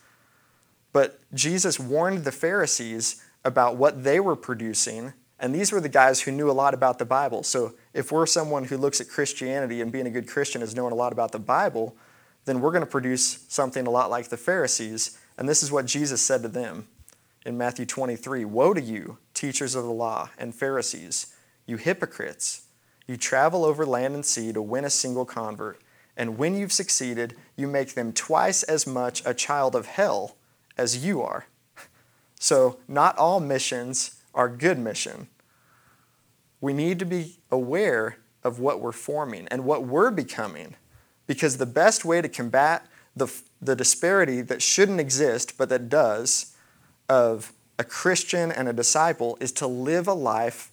But 0.93 1.21
Jesus 1.35 1.79
warned 1.79 2.25
the 2.25 2.33
Pharisees 2.33 3.23
about 3.45 3.77
what 3.77 4.05
they 4.05 4.21
were 4.21 4.37
producing, 4.37 5.13
and 5.39 5.55
these 5.55 5.71
were 5.71 5.81
the 5.81 5.89
guys 5.89 6.23
who 6.23 6.33
knew 6.33 6.51
a 6.51 6.53
lot 6.53 6.73
about 6.73 6.99
the 6.99 7.05
Bible. 7.05 7.43
So 7.43 7.75
if 7.93 8.11
we're 8.11 8.27
someone 8.27 8.65
who 8.65 8.79
looks 8.79 9.01
at 9.01 9.09
Christianity 9.09 9.81
and 9.81 9.93
being 9.93 10.07
a 10.07 10.11
good 10.11 10.27
Christian 10.27 10.63
is 10.63 10.75
knowing 10.75 10.93
a 10.93 10.97
lot 10.97 11.13
about 11.13 11.33
the 11.33 11.39
Bible, 11.39 11.95
then 12.47 12.61
we're 12.61 12.71
going 12.71 12.85
to 12.85 12.91
produce 12.91 13.45
something 13.49 13.87
a 13.87 13.91
lot 13.91 14.09
like 14.09 14.29
the 14.29 14.37
Pharisees. 14.37 15.19
And 15.37 15.49
this 15.49 15.63
is 15.63 15.71
what 15.71 15.87
Jesus 15.87 16.23
said 16.23 16.43
to 16.43 16.49
them 16.49 16.89
in 17.45 17.59
Matthew 17.59 17.85
23 17.85 18.45
Woe 18.45 18.73
to 18.73 18.81
you! 18.81 19.19
teachers 19.35 19.75
of 19.75 19.85
the 19.85 19.91
law, 19.91 20.31
and 20.39 20.55
Pharisees, 20.55 21.35
you 21.67 21.77
hypocrites! 21.77 22.63
You 23.07 23.17
travel 23.17 23.65
over 23.65 23.85
land 23.85 24.15
and 24.15 24.25
sea 24.25 24.53
to 24.53 24.63
win 24.63 24.85
a 24.85 24.91
single 24.91 25.27
convert, 25.27 25.81
and 26.17 26.39
when 26.39 26.57
you've 26.57 26.73
succeeded, 26.73 27.37
you 27.55 27.69
make 27.69 27.95
them 27.95 28.13
twice 28.13 28.63
as 28.63 28.87
much 28.87 29.23
a 29.27 29.35
child 29.35 29.77
of 29.77 29.87
hell 29.87 30.37
as 30.79 31.05
you 31.05 31.21
are. 31.21 31.47
So, 32.39 32.79
not 32.87 33.17
all 33.17 33.41
missions 33.41 34.16
are 34.37 34.49
good 34.49 34.79
mission. 34.79 35.27
We 36.61 36.73
need 36.73 37.01
to 37.01 37.05
be 37.05 37.39
aware 37.51 38.19
of 38.45 38.61
what 38.61 38.81
we're 38.81 38.93
forming 38.93 39.49
and 39.49 39.65
what 39.65 39.85
we're 39.85 40.13
becoming 40.13 40.77
because 41.27 41.57
the 41.57 41.67
best 41.67 42.05
way 42.05 42.23
to 42.23 42.29
combat 42.29 42.87
the, 43.17 43.27
the 43.61 43.75
disparity 43.75 44.43
that 44.43 44.63
shouldn't 44.63 45.01
exist 45.01 45.59
but 45.59 45.69
that 45.71 45.89
does 45.89 46.55
of 47.09 47.53
a 47.79 47.85
Christian 47.85 48.53
and 48.53 48.69
a 48.69 48.73
disciple 48.73 49.37
is 49.41 49.53
to 49.53 49.67
live 49.67 50.07
a 50.07 50.15
life 50.15 50.71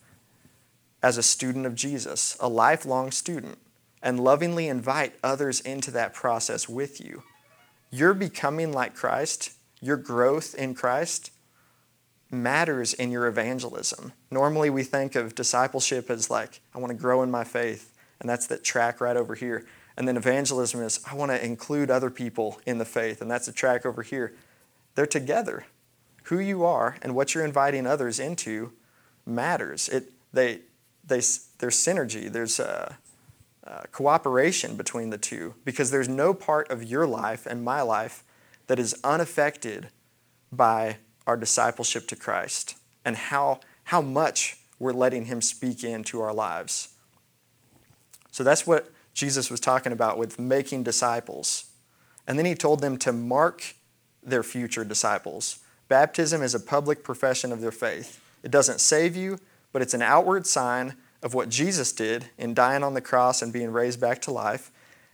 as 1.01 1.17
a 1.17 1.23
student 1.23 1.65
of 1.65 1.75
Jesus, 1.75 2.37
a 2.39 2.47
lifelong 2.47 3.11
student, 3.11 3.57
and 4.01 4.23
lovingly 4.23 4.67
invite 4.67 5.13
others 5.23 5.59
into 5.61 5.91
that 5.91 6.13
process 6.13 6.69
with 6.69 7.03
you. 7.03 7.23
Your 7.91 8.13
becoming 8.13 8.71
like 8.71 8.95
Christ, 8.95 9.51
your 9.81 9.97
growth 9.97 10.55
in 10.55 10.73
Christ, 10.73 11.31
matters 12.33 12.93
in 12.93 13.11
your 13.11 13.27
evangelism. 13.27 14.11
Normally, 14.31 14.69
we 14.69 14.83
think 14.83 15.15
of 15.15 15.35
discipleship 15.35 16.09
as 16.09 16.29
like, 16.29 16.59
I 16.73 16.79
want 16.79 16.91
to 16.91 16.97
grow 16.97 17.21
in 17.23 17.31
my 17.31 17.43
faith, 17.43 17.93
and 18.19 18.29
that's 18.29 18.47
that 18.47 18.63
track 18.63 18.99
right 18.99 19.15
over 19.15 19.35
here. 19.35 19.65
And 19.95 20.07
then 20.07 20.17
evangelism 20.17 20.81
is, 20.81 20.99
I 21.09 21.15
want 21.15 21.31
to 21.31 21.45
include 21.45 21.91
other 21.91 22.09
people 22.09 22.59
in 22.65 22.79
the 22.79 22.85
faith, 22.85 23.21
and 23.21 23.29
that's 23.29 23.45
the 23.45 23.51
track 23.51 23.85
over 23.85 24.01
here. 24.01 24.33
They're 24.95 25.05
together. 25.05 25.65
Who 26.23 26.39
you 26.39 26.63
are 26.63 26.97
and 27.01 27.15
what 27.15 27.35
you're 27.35 27.45
inviting 27.45 27.85
others 27.85 28.19
into 28.19 28.73
matters. 29.25 29.87
It, 29.89 30.11
they, 30.31 30.61
they, 31.05 31.21
there's 31.59 31.75
synergy, 31.75 32.31
there's 32.31 32.59
uh, 32.59 32.95
uh, 33.65 33.81
cooperation 33.91 34.75
between 34.75 35.09
the 35.09 35.17
two 35.17 35.53
because 35.63 35.91
there's 35.91 36.09
no 36.09 36.33
part 36.33 36.71
of 36.71 36.83
your 36.83 37.05
life 37.05 37.45
and 37.45 37.63
my 37.63 37.81
life 37.81 38.23
that 38.67 38.79
is 38.79 38.95
unaffected 39.03 39.89
by 40.51 40.97
our 41.25 41.37
discipleship 41.37 42.07
to 42.09 42.15
Christ 42.15 42.75
and 43.05 43.15
how, 43.15 43.59
how 43.85 44.01
much 44.01 44.57
we're 44.79 44.93
letting 44.93 45.25
Him 45.25 45.41
speak 45.41 45.83
into 45.83 46.21
our 46.21 46.33
lives. 46.33 46.89
So 48.31 48.43
that's 48.43 48.65
what 48.65 48.91
Jesus 49.13 49.49
was 49.49 49.59
talking 49.59 49.91
about 49.91 50.17
with 50.17 50.39
making 50.39 50.83
disciples. 50.83 51.65
And 52.27 52.37
then 52.37 52.45
He 52.45 52.55
told 52.55 52.81
them 52.81 52.97
to 52.99 53.13
mark 53.13 53.75
their 54.21 54.43
future 54.43 54.83
disciples. 54.83 55.59
Baptism 55.87 56.41
is 56.41 56.55
a 56.55 56.59
public 56.59 57.03
profession 57.03 57.51
of 57.51 57.61
their 57.61 57.71
faith. 57.71 58.19
It 58.41 58.51
doesn't 58.51 58.81
save 58.81 59.15
you, 59.15 59.37
but 59.71 59.81
it's 59.81 59.93
an 59.93 60.01
outward 60.01 60.47
sign 60.47 60.95
of 61.21 61.33
what 61.33 61.49
Jesus 61.49 61.93
did 61.93 62.25
in 62.37 62.53
dying 62.53 62.83
on 62.83 62.93
the 62.93 63.01
cross 63.01 63.41
and 63.41 63.53
being 63.53 63.71
raised 63.71 63.99
back 63.99 64.21
to 64.23 64.31
life. 64.31 64.71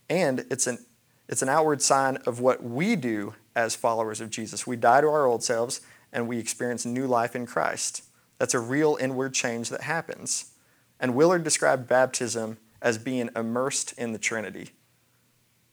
And 0.10 0.46
it's 0.50 0.66
an, 0.66 0.80
it's 1.28 1.42
an 1.42 1.50
outward 1.50 1.82
sign 1.82 2.18
of 2.26 2.40
what 2.40 2.64
we 2.64 2.96
do 2.96 3.36
as 3.56 3.76
followers 3.76 4.20
of 4.22 4.30
Jesus. 4.30 4.66
We 4.66 4.76
die 4.76 5.02
to 5.02 5.08
our 5.08 5.26
old 5.26 5.44
selves 5.44 5.82
and 6.12 6.28
we 6.28 6.40
experience 6.40 6.86
new 6.86 7.08
life 7.08 7.36
in 7.36 7.46
Christ. 7.46 8.04
That's 8.38 8.54
a 8.54 8.60
real 8.60 8.98
inward 9.00 9.34
change 9.34 9.70
that 9.70 9.82
happens. 9.82 10.52
And 11.00 11.16
Willard 11.16 11.44
described 11.44 11.88
baptism 11.88 12.58
as 12.82 12.98
being 12.98 13.30
immersed 13.36 13.94
in 13.98 14.12
the 14.12 14.20
Trinity. 14.20 14.72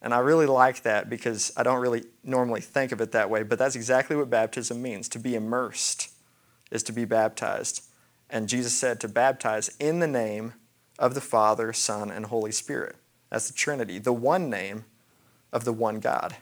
And 0.03 0.13
I 0.13 0.19
really 0.19 0.47
like 0.47 0.83
that 0.83 1.09
because 1.09 1.53
I 1.57 1.63
don't 1.63 1.81
really 1.81 2.05
normally 2.23 2.61
think 2.61 2.93
of 2.93 3.01
it 3.01 3.13
that 3.13 3.31
way, 3.31 3.43
but 3.43 3.59
that's 3.59 3.77
exactly 3.77 4.15
what 4.17 4.31
baptism 4.31 4.83
means. 4.83 5.09
To 5.11 5.19
be 5.19 5.35
immersed 5.35 6.11
is 6.71 6.83
to 6.85 6.93
be 6.93 7.05
baptized. 7.05 7.85
And 8.29 8.49
Jesus 8.49 8.77
said 8.77 9.01
to 9.01 9.09
baptize 9.09 9.75
in 9.79 10.01
the 10.01 10.07
name 10.07 10.55
of 10.99 11.15
the 11.15 11.21
Father, 11.21 11.73
Son, 11.73 12.11
and 12.11 12.27
Holy 12.27 12.53
Spirit. 12.53 12.97
That's 13.31 13.49
the 13.49 13.55
Trinity, 13.55 13.99
the 13.99 14.13
one 14.13 14.51
name 14.51 14.85
of 15.53 15.65
the 15.65 15.73
one 15.73 16.01
God. 16.01 16.37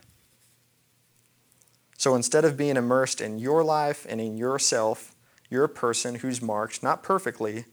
So 2.04 2.14
instead 2.14 2.44
of 2.44 2.58
being 2.58 2.76
immersed 2.76 3.22
in 3.22 3.38
your 3.38 3.64
life 3.64 4.04
and 4.06 4.20
in 4.20 4.36
yourself, 4.36 5.14
you're 5.48 5.64
a 5.64 5.70
person 5.70 6.16
who's 6.16 6.42
marked, 6.42 6.82
not 6.82 7.02
perfectly, 7.02 7.64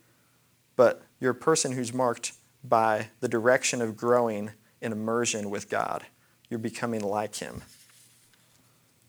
but 0.77 1.03
you're 1.19 1.31
a 1.31 1.35
person 1.35 1.73
who's 1.73 1.93
marked 1.93 2.31
by 2.63 3.09
the 3.19 3.27
direction 3.27 3.81
of 3.81 3.97
growing 3.97 4.51
in 4.79 4.93
immersion 4.93 5.49
with 5.49 5.69
God. 5.69 6.05
You're 6.49 6.59
becoming 6.59 7.01
like 7.01 7.35
Him. 7.35 7.63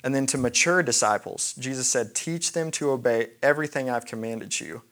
And 0.02 0.12
then 0.12 0.26
to 0.26 0.38
mature 0.38 0.82
disciples, 0.82 1.52
Jesus 1.52 1.86
said, 1.88 2.16
Teach 2.16 2.50
them 2.50 2.72
to 2.72 2.90
obey 2.90 3.28
everything 3.44 3.88
I've 3.88 4.06
commanded 4.06 4.58
you. 4.58 4.82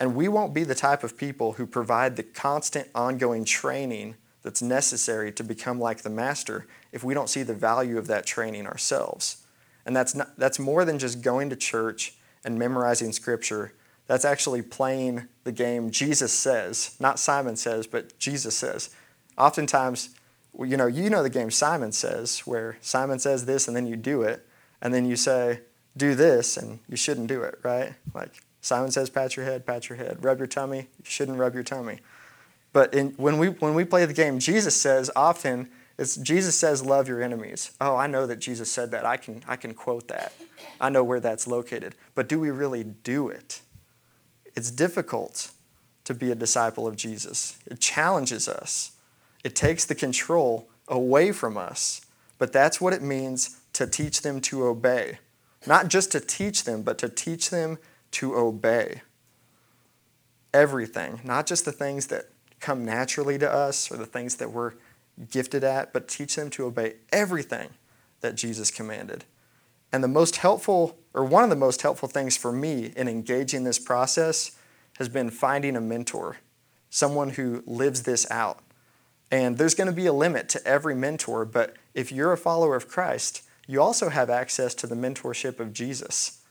And 0.00 0.14
we 0.14 0.26
won't 0.26 0.54
be 0.54 0.64
the 0.64 0.74
type 0.74 1.04
of 1.04 1.18
people 1.18 1.52
who 1.52 1.66
provide 1.66 2.16
the 2.16 2.22
constant, 2.22 2.88
ongoing 2.94 3.44
training 3.44 4.14
that's 4.42 4.62
necessary 4.62 5.30
to 5.32 5.44
become 5.44 5.78
like 5.78 6.00
the 6.00 6.08
Master 6.08 6.66
if 6.92 7.04
we 7.04 7.12
don't 7.12 7.28
see 7.28 7.42
the 7.42 7.52
value 7.52 7.98
of 7.98 8.06
that 8.06 8.24
training 8.24 8.66
ourselves. 8.66 9.39
And 9.86 9.96
that's, 9.96 10.14
not, 10.14 10.36
that's 10.38 10.58
more 10.58 10.84
than 10.84 10.98
just 10.98 11.22
going 11.22 11.50
to 11.50 11.56
church 11.56 12.14
and 12.44 12.58
memorizing 12.58 13.12
Scripture. 13.12 13.74
That's 14.06 14.24
actually 14.24 14.62
playing 14.62 15.28
the 15.44 15.52
game 15.52 15.90
Jesus 15.90 16.32
says, 16.32 16.96
not 16.98 17.18
Simon 17.18 17.56
says, 17.56 17.86
but 17.86 18.18
Jesus 18.18 18.56
says. 18.56 18.90
Oftentimes, 19.38 20.10
you 20.58 20.76
know, 20.76 20.86
you 20.86 21.08
know 21.10 21.22
the 21.22 21.30
game 21.30 21.50
Simon 21.50 21.92
says, 21.92 22.40
where 22.40 22.76
Simon 22.80 23.18
says 23.18 23.46
this 23.46 23.68
and 23.68 23.76
then 23.76 23.86
you 23.86 23.96
do 23.96 24.22
it, 24.22 24.46
and 24.82 24.92
then 24.92 25.06
you 25.06 25.16
say, 25.16 25.60
do 25.96 26.14
this, 26.14 26.56
and 26.56 26.80
you 26.88 26.96
shouldn't 26.96 27.26
do 27.26 27.42
it, 27.42 27.58
right? 27.62 27.94
Like 28.14 28.42
Simon 28.60 28.90
says, 28.90 29.10
pat 29.10 29.36
your 29.36 29.44
head, 29.44 29.66
pat 29.66 29.88
your 29.88 29.96
head. 29.96 30.24
Rub 30.24 30.38
your 30.38 30.46
tummy, 30.46 30.78
you 30.78 31.04
shouldn't 31.04 31.38
rub 31.38 31.54
your 31.54 31.62
tummy. 31.62 32.00
But 32.72 32.94
in, 32.94 33.10
when, 33.10 33.38
we, 33.38 33.48
when 33.48 33.74
we 33.74 33.84
play 33.84 34.04
the 34.06 34.12
game, 34.12 34.38
Jesus 34.38 34.80
says 34.80 35.10
often, 35.16 35.68
it's, 36.00 36.16
Jesus 36.16 36.58
says, 36.58 36.82
love 36.82 37.08
your 37.08 37.22
enemies. 37.22 37.72
Oh, 37.78 37.94
I 37.94 38.06
know 38.06 38.26
that 38.26 38.38
Jesus 38.38 38.72
said 38.72 38.90
that. 38.92 39.04
I 39.04 39.18
can, 39.18 39.42
I 39.46 39.56
can 39.56 39.74
quote 39.74 40.08
that. 40.08 40.32
I 40.80 40.88
know 40.88 41.04
where 41.04 41.20
that's 41.20 41.46
located. 41.46 41.94
But 42.14 42.26
do 42.26 42.40
we 42.40 42.50
really 42.50 42.82
do 42.84 43.28
it? 43.28 43.60
It's 44.56 44.70
difficult 44.70 45.50
to 46.04 46.14
be 46.14 46.30
a 46.30 46.34
disciple 46.34 46.86
of 46.86 46.96
Jesus. 46.96 47.58
It 47.66 47.80
challenges 47.80 48.48
us, 48.48 48.92
it 49.44 49.54
takes 49.54 49.84
the 49.84 49.94
control 49.94 50.70
away 50.88 51.32
from 51.32 51.58
us. 51.58 52.00
But 52.38 52.54
that's 52.54 52.80
what 52.80 52.94
it 52.94 53.02
means 53.02 53.60
to 53.74 53.86
teach 53.86 54.22
them 54.22 54.40
to 54.40 54.64
obey. 54.64 55.18
Not 55.66 55.88
just 55.88 56.10
to 56.12 56.20
teach 56.20 56.64
them, 56.64 56.80
but 56.80 56.96
to 56.96 57.10
teach 57.10 57.50
them 57.50 57.76
to 58.12 58.34
obey 58.34 59.02
everything, 60.54 61.20
not 61.22 61.46
just 61.46 61.66
the 61.66 61.72
things 61.72 62.06
that 62.06 62.30
come 62.58 62.86
naturally 62.86 63.36
to 63.38 63.52
us 63.52 63.90
or 63.90 63.98
the 63.98 64.06
things 64.06 64.36
that 64.36 64.50
we're 64.50 64.72
gifted 65.30 65.64
at, 65.64 65.92
but 65.92 66.08
teach 66.08 66.36
them 66.36 66.50
to 66.50 66.66
obey 66.66 66.94
everything 67.12 67.70
that 68.20 68.36
Jesus 68.36 68.70
commanded. 68.70 69.24
And 69.92 70.04
the 70.04 70.08
most 70.08 70.36
helpful, 70.36 70.96
or 71.14 71.24
one 71.24 71.44
of 71.44 71.50
the 71.50 71.56
most 71.56 71.82
helpful 71.82 72.08
things 72.08 72.36
for 72.36 72.52
me 72.52 72.92
in 72.96 73.08
engaging 73.08 73.64
this 73.64 73.78
process 73.78 74.56
has 74.98 75.08
been 75.08 75.30
finding 75.30 75.76
a 75.76 75.80
mentor, 75.80 76.38
someone 76.90 77.30
who 77.30 77.62
lives 77.66 78.02
this 78.02 78.30
out. 78.30 78.60
And 79.30 79.58
there's 79.58 79.74
going 79.74 79.86
to 79.88 79.92
be 79.94 80.06
a 80.06 80.12
limit 80.12 80.48
to 80.50 80.66
every 80.66 80.94
mentor, 80.94 81.44
but 81.44 81.76
if 81.94 82.12
you're 82.12 82.32
a 82.32 82.36
follower 82.36 82.76
of 82.76 82.88
Christ, 82.88 83.42
you 83.66 83.80
also 83.80 84.08
have 84.08 84.30
access 84.30 84.74
to 84.74 84.86
the 84.86 84.96
mentorship 84.96 85.60
of 85.60 85.72
Jesus. 85.72 86.42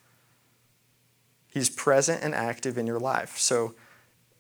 He's 1.48 1.70
present 1.70 2.24
and 2.24 2.34
active 2.34 2.78
in 2.78 2.88
your 2.88 3.00
life. 3.00 3.38
So 3.38 3.76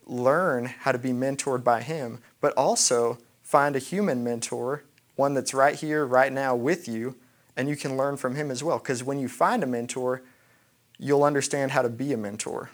learn 0.05 0.65
how 0.65 0.91
to 0.91 0.97
be 0.97 1.11
mentored 1.11 1.63
by 1.63 1.81
Him, 1.81 2.19
but 2.39 2.53
also 2.53 3.17
find 3.49 3.75
a 3.75 3.79
human 3.79 4.23
mentor, 4.23 4.83
one 5.15 5.33
that's 5.33 5.55
right 5.55 5.73
here, 5.73 6.05
right 6.05 6.31
now 6.31 6.55
with 6.55 6.87
you, 6.87 7.15
and 7.57 7.67
you 7.67 7.75
can 7.75 7.97
learn 7.97 8.15
from 8.15 8.35
him 8.35 8.51
as 8.51 8.63
well. 8.63 8.77
Because 8.77 9.03
when 9.03 9.19
you 9.19 9.27
find 9.27 9.63
a 9.63 9.65
mentor, 9.65 10.21
you'll 10.99 11.23
understand 11.23 11.71
how 11.71 11.81
to 11.81 11.89
be 11.89 12.13
a 12.13 12.17
mentor. 12.17 12.69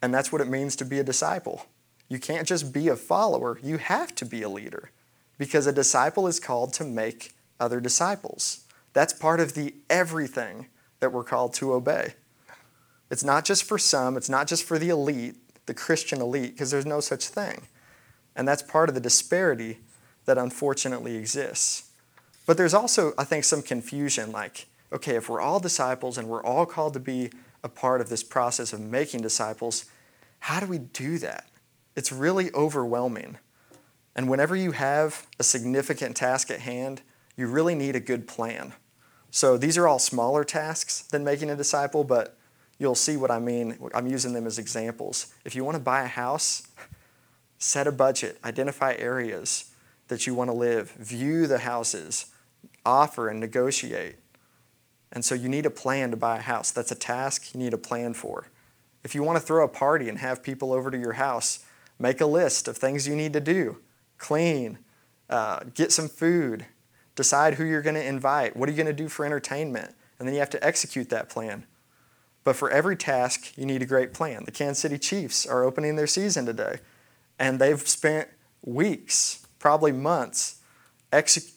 And 0.00 0.14
that's 0.14 0.32
what 0.32 0.40
it 0.40 0.48
means 0.48 0.76
to 0.76 0.84
be 0.86 0.98
a 0.98 1.04
disciple. 1.04 1.66
You 2.08 2.18
can't 2.18 2.48
just 2.48 2.72
be 2.72 2.88
a 2.88 2.96
follower, 2.96 3.58
you 3.62 3.76
have 3.76 4.14
to 4.14 4.24
be 4.24 4.40
a 4.40 4.48
leader. 4.48 4.90
Because 5.36 5.66
a 5.66 5.72
disciple 5.72 6.26
is 6.26 6.40
called 6.40 6.72
to 6.74 6.84
make 6.84 7.34
other 7.60 7.80
disciples. 7.80 8.64
That's 8.94 9.12
part 9.12 9.40
of 9.40 9.52
the 9.52 9.74
everything 9.90 10.68
that 11.00 11.12
we're 11.12 11.22
called 11.22 11.52
to 11.54 11.74
obey. 11.74 12.14
It's 13.10 13.24
not 13.24 13.44
just 13.44 13.64
for 13.64 13.76
some, 13.76 14.16
it's 14.16 14.30
not 14.30 14.46
just 14.46 14.64
for 14.64 14.78
the 14.78 14.88
elite, 14.88 15.36
the 15.66 15.74
Christian 15.74 16.22
elite, 16.22 16.52
because 16.52 16.70
there's 16.70 16.86
no 16.86 17.00
such 17.00 17.28
thing. 17.28 17.66
And 18.36 18.46
that's 18.46 18.62
part 18.62 18.88
of 18.88 18.94
the 18.94 19.00
disparity 19.00 19.78
that 20.24 20.38
unfortunately 20.38 21.16
exists. 21.16 21.90
But 22.46 22.56
there's 22.56 22.74
also, 22.74 23.12
I 23.16 23.24
think, 23.24 23.44
some 23.44 23.62
confusion 23.62 24.32
like, 24.32 24.66
okay, 24.92 25.16
if 25.16 25.28
we're 25.28 25.40
all 25.40 25.60
disciples 25.60 26.18
and 26.18 26.28
we're 26.28 26.42
all 26.42 26.66
called 26.66 26.94
to 26.94 27.00
be 27.00 27.30
a 27.62 27.68
part 27.68 28.00
of 28.00 28.08
this 28.08 28.22
process 28.22 28.72
of 28.72 28.80
making 28.80 29.22
disciples, 29.22 29.86
how 30.40 30.60
do 30.60 30.66
we 30.66 30.78
do 30.78 31.18
that? 31.18 31.48
It's 31.96 32.12
really 32.12 32.52
overwhelming. 32.52 33.38
And 34.14 34.28
whenever 34.28 34.54
you 34.54 34.72
have 34.72 35.26
a 35.38 35.42
significant 35.42 36.16
task 36.16 36.50
at 36.50 36.60
hand, 36.60 37.02
you 37.36 37.46
really 37.46 37.74
need 37.74 37.96
a 37.96 38.00
good 38.00 38.28
plan. 38.28 38.74
So 39.30 39.56
these 39.56 39.76
are 39.76 39.88
all 39.88 39.98
smaller 39.98 40.44
tasks 40.44 41.02
than 41.02 41.24
making 41.24 41.50
a 41.50 41.56
disciple, 41.56 42.04
but 42.04 42.36
you'll 42.78 42.94
see 42.94 43.16
what 43.16 43.30
I 43.30 43.40
mean. 43.40 43.78
I'm 43.94 44.06
using 44.06 44.32
them 44.32 44.46
as 44.46 44.58
examples. 44.58 45.34
If 45.44 45.56
you 45.56 45.64
want 45.64 45.76
to 45.76 45.82
buy 45.82 46.02
a 46.02 46.08
house, 46.08 46.68
set 47.64 47.86
a 47.86 47.92
budget, 47.92 48.38
identify 48.44 48.94
areas 48.98 49.70
that 50.08 50.26
you 50.26 50.34
want 50.34 50.50
to 50.50 50.54
live, 50.54 50.90
view 50.92 51.46
the 51.46 51.60
houses, 51.60 52.26
offer 52.84 53.28
and 53.28 53.40
negotiate. 53.40 54.16
And 55.10 55.24
so 55.24 55.34
you 55.34 55.48
need 55.48 55.64
a 55.64 55.70
plan 55.70 56.10
to 56.10 56.16
buy 56.16 56.36
a 56.36 56.42
house. 56.42 56.70
That's 56.70 56.92
a 56.92 56.94
task 56.94 57.54
you 57.54 57.60
need 57.60 57.72
a 57.72 57.78
plan 57.78 58.12
for. 58.12 58.48
If 59.02 59.14
you 59.14 59.22
want 59.22 59.38
to 59.38 59.44
throw 59.44 59.64
a 59.64 59.68
party 59.68 60.10
and 60.10 60.18
have 60.18 60.42
people 60.42 60.74
over 60.74 60.90
to 60.90 60.98
your 60.98 61.14
house, 61.14 61.64
make 61.98 62.20
a 62.20 62.26
list 62.26 62.68
of 62.68 62.76
things 62.76 63.08
you 63.08 63.16
need 63.16 63.32
to 63.32 63.40
do 63.40 63.78
clean, 64.18 64.78
uh, 65.30 65.60
get 65.74 65.90
some 65.90 66.08
food, 66.08 66.66
decide 67.14 67.54
who 67.54 67.64
you're 67.64 67.82
going 67.82 67.94
to 67.94 68.06
invite, 68.06 68.56
what 68.56 68.68
are 68.68 68.72
you 68.72 68.76
going 68.76 68.94
to 68.94 69.02
do 69.02 69.08
for 69.08 69.24
entertainment, 69.24 69.94
and 70.18 70.28
then 70.28 70.34
you 70.34 70.40
have 70.40 70.50
to 70.50 70.64
execute 70.64 71.08
that 71.10 71.28
plan. 71.28 71.64
But 72.44 72.56
for 72.56 72.70
every 72.70 72.96
task, 72.96 73.56
you 73.56 73.66
need 73.66 73.82
a 73.82 73.86
great 73.86 74.12
plan. 74.12 74.44
The 74.44 74.52
Kansas 74.52 74.80
City 74.80 74.98
Chiefs 74.98 75.46
are 75.46 75.64
opening 75.64 75.96
their 75.96 76.06
season 76.06 76.46
today, 76.46 76.78
and 77.38 77.58
they've 77.58 77.86
spent 77.86 78.28
weeks, 78.62 79.46
probably 79.58 79.92
months, 79.92 80.60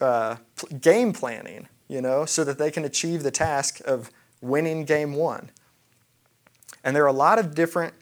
uh, 0.01 0.35
game 0.81 1.13
planning, 1.13 1.67
you 1.87 2.01
know, 2.01 2.25
so 2.25 2.43
that 2.43 2.57
they 2.57 2.71
can 2.71 2.85
achieve 2.85 3.23
the 3.23 3.31
task 3.31 3.81
of 3.85 4.11
winning 4.41 4.85
game 4.85 5.13
one. 5.13 5.49
And 6.83 6.95
there 6.95 7.03
are 7.03 7.07
a 7.07 7.13
lot 7.13 7.39
of 7.39 7.55
different 7.55 7.93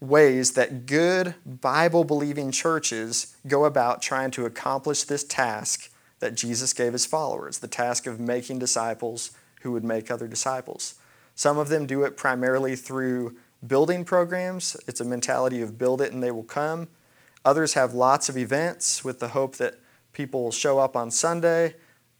ways 0.00 0.52
that 0.52 0.86
good 0.86 1.34
Bible 1.44 2.04
believing 2.04 2.50
churches 2.50 3.36
go 3.46 3.64
about 3.64 4.00
trying 4.00 4.30
to 4.32 4.46
accomplish 4.46 5.04
this 5.04 5.24
task 5.24 5.92
that 6.20 6.34
Jesus 6.34 6.72
gave 6.72 6.92
his 6.92 7.06
followers 7.06 7.58
the 7.58 7.68
task 7.68 8.06
of 8.06 8.20
making 8.20 8.58
disciples 8.58 9.32
who 9.62 9.72
would 9.72 9.84
make 9.84 10.10
other 10.10 10.26
disciples. 10.26 10.94
Some 11.34 11.58
of 11.58 11.68
them 11.68 11.86
do 11.86 12.04
it 12.04 12.16
primarily 12.16 12.76
through 12.76 13.36
building 13.66 14.04
programs. 14.04 14.76
It's 14.86 15.00
a 15.00 15.04
mentality 15.04 15.60
of 15.60 15.76
build 15.76 16.00
it 16.00 16.12
and 16.12 16.22
they 16.22 16.30
will 16.30 16.44
come. 16.44 16.88
Others 17.44 17.74
have 17.74 17.94
lots 17.94 18.28
of 18.28 18.36
events 18.36 19.04
with 19.04 19.18
the 19.18 19.28
hope 19.28 19.56
that 19.56 19.78
people 20.12 20.42
will 20.42 20.52
show 20.52 20.78
up 20.78 20.96
on 20.96 21.10
Sunday 21.10 21.74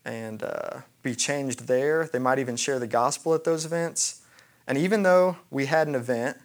and 0.05 0.43
uh, 0.43 0.81
be 1.03 1.15
changed 1.15 1.67
there. 1.67 2.07
They 2.07 2.19
might 2.19 2.39
even 2.39 2.57
share 2.57 2.79
the 2.79 2.87
gospel 2.87 3.35
at 3.35 3.45
those 3.45 3.65
events. 3.65 4.23
And 4.67 4.79
even 4.79 5.03
though 5.03 5.37
we 5.51 5.67
had 5.67 5.89
an 5.89 5.95
event, 5.95 6.39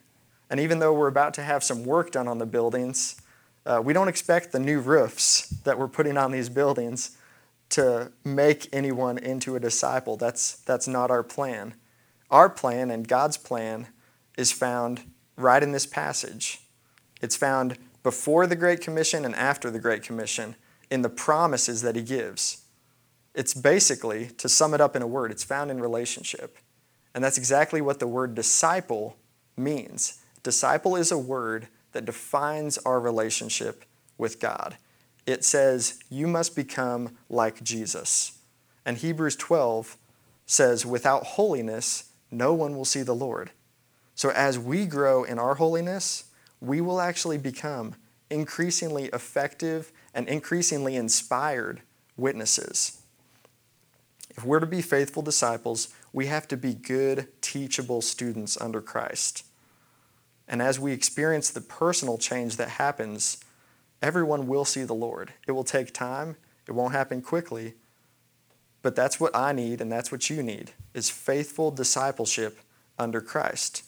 and 0.49 0.59
even 0.59 0.79
though 0.79 0.93
we're 0.93 1.07
about 1.07 1.33
to 1.35 1.43
have 1.43 1.63
some 1.63 1.83
work 1.83 2.11
done 2.11 2.27
on 2.27 2.37
the 2.37 2.45
buildings, 2.45 3.21
uh, 3.65 3.81
we 3.83 3.93
don't 3.93 4.07
expect 4.07 4.51
the 4.51 4.59
new 4.59 4.79
roofs 4.79 5.47
that 5.63 5.79
we're 5.79 5.87
putting 5.87 6.17
on 6.17 6.31
these 6.31 6.49
buildings 6.49 7.17
to 7.69 8.11
make 8.23 8.69
anyone 8.71 9.17
into 9.17 9.55
a 9.55 9.59
disciple. 9.59 10.17
That's, 10.17 10.57
that's 10.57 10.87
not 10.87 11.09
our 11.09 11.23
plan. 11.23 11.73
Our 12.29 12.49
plan 12.49 12.91
and 12.91 13.07
God's 13.07 13.37
plan 13.37 13.87
is 14.37 14.51
found 14.51 15.01
right 15.35 15.63
in 15.63 15.71
this 15.71 15.85
passage. 15.85 16.61
It's 17.21 17.35
found 17.35 17.77
before 18.05 18.47
the 18.47 18.55
Great 18.55 18.79
Commission 18.79 19.25
and 19.25 19.35
after 19.35 19.69
the 19.69 19.79
Great 19.79 20.03
Commission 20.03 20.55
in 20.89 21.01
the 21.01 21.09
promises 21.09 21.81
that 21.81 21.97
He 21.97 22.01
gives. 22.01 22.63
It's 23.33 23.53
basically, 23.53 24.27
to 24.37 24.47
sum 24.47 24.73
it 24.73 24.79
up 24.79 24.95
in 24.95 25.01
a 25.01 25.07
word, 25.07 25.31
it's 25.31 25.43
found 25.43 25.71
in 25.71 25.81
relationship. 25.81 26.57
And 27.13 27.21
that's 27.21 27.37
exactly 27.37 27.81
what 27.81 27.99
the 27.99 28.07
word 28.07 28.33
disciple 28.33 29.17
means. 29.57 30.21
Disciple 30.43 30.95
is 30.95 31.11
a 31.11 31.17
word 31.17 31.67
that 31.91 32.05
defines 32.05 32.77
our 32.79 33.01
relationship 33.01 33.83
with 34.17 34.39
God 34.39 34.77
it 35.25 35.43
says, 35.43 35.99
You 36.09 36.27
must 36.27 36.55
become 36.55 37.17
like 37.29 37.63
Jesus. 37.63 38.39
And 38.85 38.97
Hebrews 38.97 39.35
12 39.35 39.97
says, 40.45 40.85
Without 40.85 41.23
holiness, 41.23 42.11
no 42.31 42.53
one 42.53 42.75
will 42.75 42.85
see 42.85 43.01
the 43.01 43.15
Lord. 43.15 43.51
So 44.13 44.29
as 44.29 44.57
we 44.59 44.85
grow 44.85 45.23
in 45.23 45.39
our 45.39 45.55
holiness, 45.55 46.25
we 46.59 46.81
will 46.81 47.01
actually 47.01 47.37
become 47.37 47.95
increasingly 48.29 49.05
effective 49.05 49.91
and 50.13 50.27
increasingly 50.27 50.95
inspired 50.95 51.81
witnesses. 52.17 53.01
If 54.29 54.43
we're 54.43 54.59
to 54.59 54.65
be 54.65 54.81
faithful 54.81 55.21
disciples, 55.21 55.89
we 56.11 56.25
have 56.27 56.47
to 56.49 56.57
be 56.57 56.73
good, 56.73 57.27
teachable 57.41 58.01
students 58.01 58.59
under 58.59 58.81
Christ. 58.81 59.45
And 60.47 60.61
as 60.61 60.79
we 60.79 60.91
experience 60.91 61.49
the 61.49 61.61
personal 61.61 62.17
change 62.17 62.57
that 62.57 62.69
happens 62.69 63.37
everyone 64.01 64.45
will 64.45 64.65
see 64.65 64.83
the 64.83 64.93
Lord. 64.93 65.33
It 65.47 65.53
will 65.53 65.63
take 65.63 65.93
time, 65.93 66.35
it 66.67 66.73
won't 66.73 66.93
happen 66.93 67.21
quickly, 67.23 67.73
but 68.83 68.95
that's 68.95 69.19
what 69.19 69.35
I 69.35 69.51
need 69.51 69.81
and 69.81 69.91
that's 69.91 70.11
what 70.11 70.29
you 70.29 70.43
need 70.43 70.73
is 70.93 71.09
faithful 71.09 71.71
discipleship 71.71 72.59
under 72.99 73.19
Christ. 73.19 73.83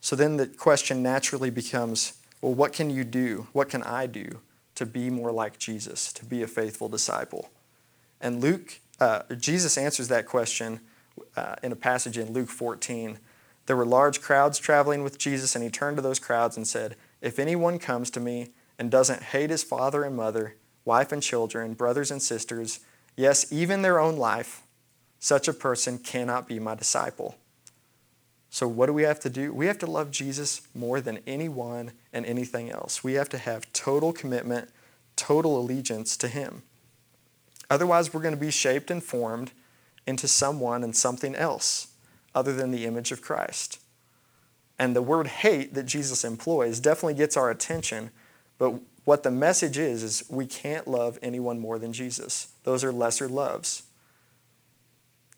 So 0.00 0.16
then 0.16 0.36
the 0.36 0.46
question 0.46 1.02
naturally 1.02 1.50
becomes, 1.50 2.14
well, 2.40 2.54
what 2.54 2.72
can 2.72 2.90
you 2.90 3.04
do? 3.04 3.48
What 3.52 3.68
can 3.68 3.82
I 3.82 4.06
do 4.06 4.40
to 4.76 4.86
be 4.86 5.10
more 5.10 5.32
like 5.32 5.58
Jesus, 5.58 6.12
to 6.14 6.24
be 6.24 6.42
a 6.42 6.46
faithful 6.46 6.88
disciple? 6.88 7.50
And 8.20 8.40
Luke, 8.40 8.80
uh, 9.00 9.22
Jesus 9.38 9.76
answers 9.76 10.08
that 10.08 10.26
question 10.26 10.80
uh, 11.36 11.56
in 11.62 11.72
a 11.72 11.76
passage 11.76 12.18
in 12.18 12.32
Luke 12.32 12.48
14. 12.48 13.18
There 13.66 13.76
were 13.76 13.84
large 13.84 14.20
crowds 14.20 14.58
traveling 14.58 15.02
with 15.02 15.18
Jesus, 15.18 15.54
and 15.54 15.62
he 15.62 15.70
turned 15.70 15.96
to 15.96 16.02
those 16.02 16.18
crowds 16.18 16.56
and 16.56 16.66
said, 16.66 16.96
If 17.20 17.38
anyone 17.38 17.78
comes 17.78 18.10
to 18.10 18.20
me 18.20 18.50
and 18.78 18.90
doesn't 18.90 19.24
hate 19.24 19.50
his 19.50 19.62
father 19.62 20.04
and 20.04 20.16
mother, 20.16 20.54
wife 20.84 21.12
and 21.12 21.22
children, 21.22 21.74
brothers 21.74 22.10
and 22.10 22.22
sisters, 22.22 22.80
yes, 23.16 23.52
even 23.52 23.82
their 23.82 23.98
own 23.98 24.16
life, 24.16 24.62
such 25.18 25.48
a 25.48 25.52
person 25.52 25.98
cannot 25.98 26.46
be 26.46 26.58
my 26.58 26.74
disciple. 26.74 27.36
So, 28.50 28.66
what 28.66 28.86
do 28.86 28.92
we 28.92 29.02
have 29.02 29.20
to 29.20 29.30
do? 29.30 29.52
We 29.52 29.66
have 29.66 29.78
to 29.78 29.86
love 29.86 30.10
Jesus 30.10 30.62
more 30.74 31.00
than 31.00 31.20
anyone 31.26 31.92
and 32.12 32.24
anything 32.24 32.70
else. 32.70 33.04
We 33.04 33.14
have 33.14 33.28
to 33.30 33.38
have 33.38 33.72
total 33.72 34.12
commitment, 34.12 34.70
total 35.16 35.58
allegiance 35.58 36.16
to 36.18 36.28
Him. 36.28 36.62
Otherwise, 37.68 38.12
we're 38.12 38.22
going 38.22 38.34
to 38.34 38.40
be 38.40 38.50
shaped 38.50 38.90
and 38.90 39.02
formed 39.02 39.52
into 40.06 40.26
someone 40.26 40.82
and 40.82 40.96
something 40.96 41.34
else 41.34 41.88
other 42.34 42.54
than 42.54 42.70
the 42.70 42.86
image 42.86 43.12
of 43.12 43.20
Christ. 43.20 43.80
And 44.78 44.96
the 44.96 45.02
word 45.02 45.26
hate 45.26 45.74
that 45.74 45.84
Jesus 45.84 46.24
employs 46.24 46.80
definitely 46.80 47.14
gets 47.14 47.36
our 47.36 47.50
attention 47.50 48.10
but 48.58 48.80
what 49.04 49.22
the 49.22 49.30
message 49.30 49.78
is, 49.78 50.02
is 50.02 50.24
we 50.28 50.46
can't 50.46 50.86
love 50.86 51.18
anyone 51.22 51.58
more 51.58 51.78
than 51.78 51.92
Jesus. 51.92 52.48
Those 52.64 52.84
are 52.84 52.92
lesser 52.92 53.28
loves. 53.28 53.84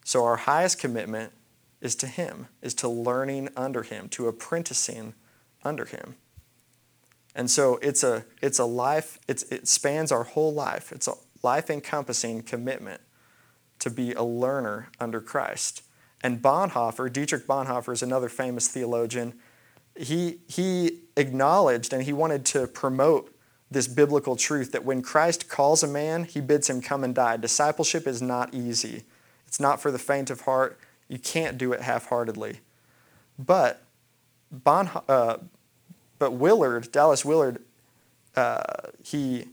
So 0.05 0.25
our 0.25 0.37
highest 0.37 0.81
commitment 0.81 1.33
is 1.81 1.95
to 1.97 2.07
Him, 2.07 2.49
is 2.63 2.75
to 2.75 2.89
learning 2.89 3.49
under 3.57 3.83
Him, 3.83 4.09
to 4.11 4.29
apprenticing 4.29 5.15
under 5.65 5.85
Him. 5.85 6.17
And 7.35 7.51
so 7.51 7.79
it's 7.81 8.03
a, 8.03 8.25
it's 8.43 8.59
a 8.59 8.65
life, 8.65 9.19
it's, 9.29 9.45
it 9.45 9.69
spans 9.69 10.11
our 10.11 10.25
whole 10.25 10.53
life. 10.53 10.93
It's 10.93 11.07
a 11.07 11.15
life 11.43 11.71
encompassing 11.71 12.43
commitment 12.43 13.01
to 13.79 13.91
be 13.91 14.13
a 14.13 14.23
learner 14.23 14.89
under 14.99 15.21
Christ. 15.21 15.83
And 16.23 16.43
Bonhoeffer, 16.43 17.11
Dietrich 17.11 17.47
Bonhoeffer 17.47 17.93
is 17.93 18.03
another 18.03 18.29
famous 18.29 18.69
theologian 18.69 19.35
he, 19.97 20.39
he 20.49 21.01
acknowledged 21.17 21.93
and 21.93 22.03
he 22.03 22.13
wanted 22.13 22.45
to 22.47 22.67
promote 22.67 23.35
this 23.71 23.87
biblical 23.87 24.35
truth 24.35 24.73
that 24.73 24.85
when 24.85 25.03
Christ 25.03 25.49
calls 25.49 25.83
a 25.83 25.87
man, 25.89 26.25
he 26.25 26.41
bids 26.41 26.69
him 26.69 26.81
come 26.81 27.05
and 27.05 27.15
die. 27.15 27.37
Discipleship 27.37 28.07
is 28.07 28.21
not 28.21 28.53
easy, 28.55 29.05
it's 29.47 29.61
not 29.61 29.81
for 29.81 29.91
the 29.91 29.99
faint 29.99 30.31
of 30.31 30.43
heart. 30.43 30.79
You 31.11 31.19
can't 31.19 31.59
do 31.59 31.73
it 31.73 31.83
half 31.83 32.07
heartedly. 32.07 32.61
But, 33.37 33.83
bon, 34.53 34.89
uh, 35.09 35.39
but 36.21 36.31
Willard, 36.33 36.93
Dallas 36.93 37.25
Willard, 37.25 37.61
uh, 38.37 38.63
he, 39.03 39.47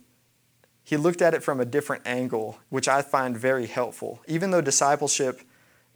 he 0.83 0.97
looked 0.97 1.21
at 1.21 1.33
it 1.33 1.41
from 1.41 1.59
a 1.59 1.65
different 1.65 2.05
angle, 2.05 2.59
which 2.69 2.87
I 2.87 3.01
find 3.01 3.35
very 3.35 3.65
helpful. 3.65 4.21
Even 4.27 4.51
though 4.51 4.61
discipleship 4.61 5.41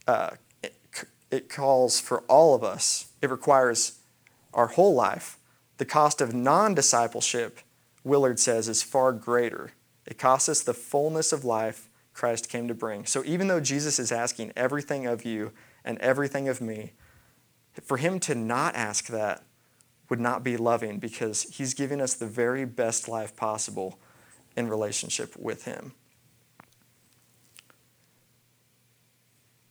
uh, 0.07 0.31
it, 0.63 0.75
it 1.29 1.47
calls 1.47 1.99
for 1.99 2.21
all 2.21 2.55
of 2.55 2.63
us, 2.63 3.11
it 3.21 3.29
requires 3.29 3.99
our 4.55 4.67
whole 4.67 4.95
life, 4.95 5.37
the 5.77 5.85
cost 5.85 6.21
of 6.21 6.33
non 6.33 6.73
discipleship, 6.73 7.59
Willard 8.03 8.39
says, 8.39 8.67
is 8.67 8.81
far 8.81 9.11
greater. 9.11 9.73
It 10.07 10.17
costs 10.17 10.49
us 10.49 10.61
the 10.61 10.73
fullness 10.73 11.31
of 11.31 11.45
life 11.45 11.87
Christ 12.21 12.49
came 12.49 12.67
to 12.67 12.75
bring. 12.75 13.07
So 13.07 13.23
even 13.25 13.47
though 13.47 13.59
Jesus 13.59 13.97
is 13.97 14.11
asking 14.11 14.53
everything 14.55 15.07
of 15.07 15.25
you 15.25 15.53
and 15.83 15.97
everything 15.97 16.47
of 16.47 16.61
me, 16.61 16.91
for 17.81 17.97
him 17.97 18.19
to 18.19 18.35
not 18.35 18.75
ask 18.75 19.07
that 19.07 19.41
would 20.07 20.19
not 20.19 20.43
be 20.43 20.55
loving 20.55 20.99
because 20.99 21.41
he's 21.41 21.73
giving 21.73 21.99
us 21.99 22.13
the 22.13 22.27
very 22.27 22.63
best 22.63 23.09
life 23.09 23.35
possible 23.35 23.97
in 24.55 24.69
relationship 24.69 25.35
with 25.35 25.65
him. 25.65 25.93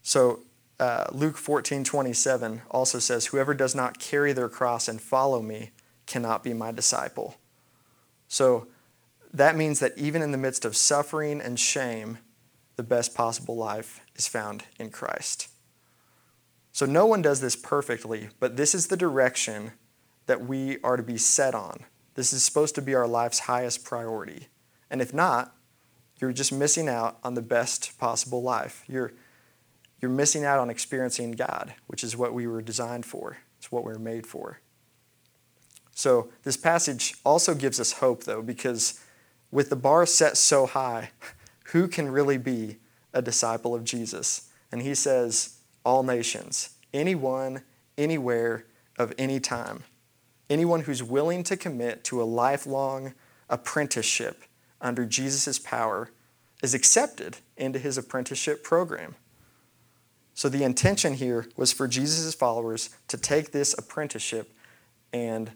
So 0.03 0.41
uh, 0.81 1.05
Luke 1.13 1.37
14 1.37 1.85
27 1.85 2.63
also 2.69 2.99
says, 2.99 3.27
Whoever 3.27 3.55
does 3.55 3.77
not 3.77 4.01
carry 4.01 4.33
their 4.33 4.49
cross 4.49 4.89
and 4.89 5.01
follow 5.01 5.41
me 5.41 5.71
cannot 6.07 6.43
be 6.43 6.53
my 6.53 6.73
disciple. 6.73 7.37
So 8.27 8.67
that 9.33 9.55
means 9.57 9.79
that 9.79 9.97
even 9.97 10.21
in 10.21 10.33
the 10.33 10.39
midst 10.39 10.65
of 10.65 10.75
suffering 10.75 11.41
and 11.41 11.61
shame, 11.61 12.19
the 12.81 12.85
best 12.85 13.14
possible 13.14 13.57
life 13.57 14.01
is 14.16 14.27
found 14.27 14.64
in 14.79 14.88
Christ. 14.88 15.49
So 16.73 16.87
no 16.87 17.05
one 17.05 17.21
does 17.21 17.43
this 17.43 17.55
perfectly, 17.55 18.31
but 18.38 18.57
this 18.57 18.75
is 18.75 18.87
the 18.87 18.97
direction 18.97 19.73
that 20.25 20.47
we 20.47 20.79
are 20.83 20.97
to 20.97 21.03
be 21.03 21.19
set 21.19 21.55
on. 21.55 21.85
This 22.14 22.33
is 22.33 22.43
supposed 22.43 22.75
to 22.77 22.81
be 22.81 22.95
our 22.95 23.07
life's 23.07 23.40
highest 23.40 23.85
priority. 23.85 24.49
And 24.88 25.03
if 25.03 25.12
not, 25.12 25.55
you're 26.23 26.33
just 26.33 26.55
missing 26.55 26.88
out 26.88 27.19
on 27.23 27.35
the 27.35 27.43
best 27.43 27.99
possible 27.99 28.43
life. 28.43 28.83
You're 28.88 29.12
you're 30.01 30.11
missing 30.11 30.47
out 30.47 30.59
on 30.59 30.71
experiencing 30.71 31.33
God, 31.33 31.75
which 31.87 32.03
is 32.03 32.16
what 32.16 32.33
we 32.33 32.47
were 32.47 32.62
designed 32.62 33.05
for. 33.05 33.37
It's 33.59 33.71
what 33.71 33.85
we're 33.85 33.99
made 33.99 34.27
for. 34.27 34.61
So, 35.93 36.31
this 36.45 36.57
passage 36.57 37.16
also 37.27 37.55
gives 37.55 37.79
us 37.79 37.93
hope, 37.93 38.25
though, 38.25 38.40
because 38.40 38.99
with 39.51 39.69
the 39.69 39.77
bar 39.77 40.07
set 40.07 40.38
so 40.38 40.64
high, 40.64 41.11
who 41.72 41.88
can 41.88 42.11
really 42.11 42.38
be 42.38 42.76
a 43.12 43.22
disciple 43.22 43.74
of 43.74 43.85
Jesus? 43.85 44.50
And 44.72 44.83
he 44.83 44.94
says, 44.94 45.59
all 45.85 46.02
nations, 46.02 46.70
anyone, 46.92 47.62
anywhere, 47.98 48.66
of 48.98 49.14
any 49.16 49.40
time. 49.40 49.85
Anyone 50.48 50.83
who's 50.83 51.02
willing 51.02 51.42
to 51.44 51.56
commit 51.56 52.04
to 52.04 52.20
a 52.20 52.24
lifelong 52.24 53.14
apprenticeship 53.48 54.42
under 54.80 55.06
Jesus' 55.06 55.59
power 55.59 56.11
is 56.62 56.74
accepted 56.74 57.38
into 57.56 57.78
his 57.78 57.96
apprenticeship 57.96 58.62
program. 58.62 59.14
So 60.35 60.48
the 60.48 60.64
intention 60.64 61.14
here 61.14 61.48
was 61.56 61.72
for 61.72 61.88
Jesus' 61.88 62.35
followers 62.35 62.90
to 63.09 63.16
take 63.16 63.52
this 63.52 63.76
apprenticeship 63.76 64.52
and 65.12 65.52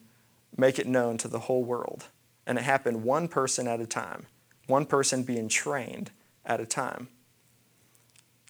make 0.56 0.78
it 0.78 0.86
known 0.86 1.18
to 1.18 1.28
the 1.28 1.40
whole 1.40 1.64
world. 1.64 2.06
And 2.46 2.58
it 2.58 2.64
happened 2.64 3.04
one 3.04 3.28
person 3.28 3.66
at 3.66 3.80
a 3.80 3.86
time, 3.86 4.26
one 4.66 4.86
person 4.86 5.22
being 5.22 5.48
trained 5.48 6.10
at 6.44 6.60
a 6.60 6.66
time. 6.66 7.08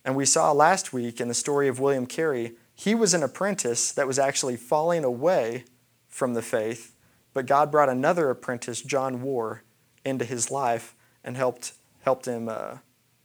And 0.04 0.16
we 0.16 0.26
saw 0.26 0.52
last 0.52 0.92
week 0.92 1.20
in 1.20 1.28
the 1.28 1.34
story 1.34 1.68
of 1.68 1.80
William 1.80 2.06
Carey, 2.06 2.52
he 2.74 2.94
was 2.94 3.14
an 3.14 3.22
apprentice 3.22 3.92
that 3.92 4.06
was 4.06 4.18
actually 4.18 4.56
falling 4.56 5.04
away 5.04 5.64
from 6.08 6.34
the 6.34 6.42
faith, 6.42 6.94
but 7.32 7.46
God 7.46 7.70
brought 7.70 7.88
another 7.88 8.30
apprentice, 8.30 8.82
John 8.82 9.22
Warr, 9.22 9.62
into 10.04 10.24
his 10.24 10.50
life 10.50 10.94
and 11.22 11.36
helped, 11.36 11.72
helped 12.02 12.26
him 12.26 12.48
uh, 12.48 12.78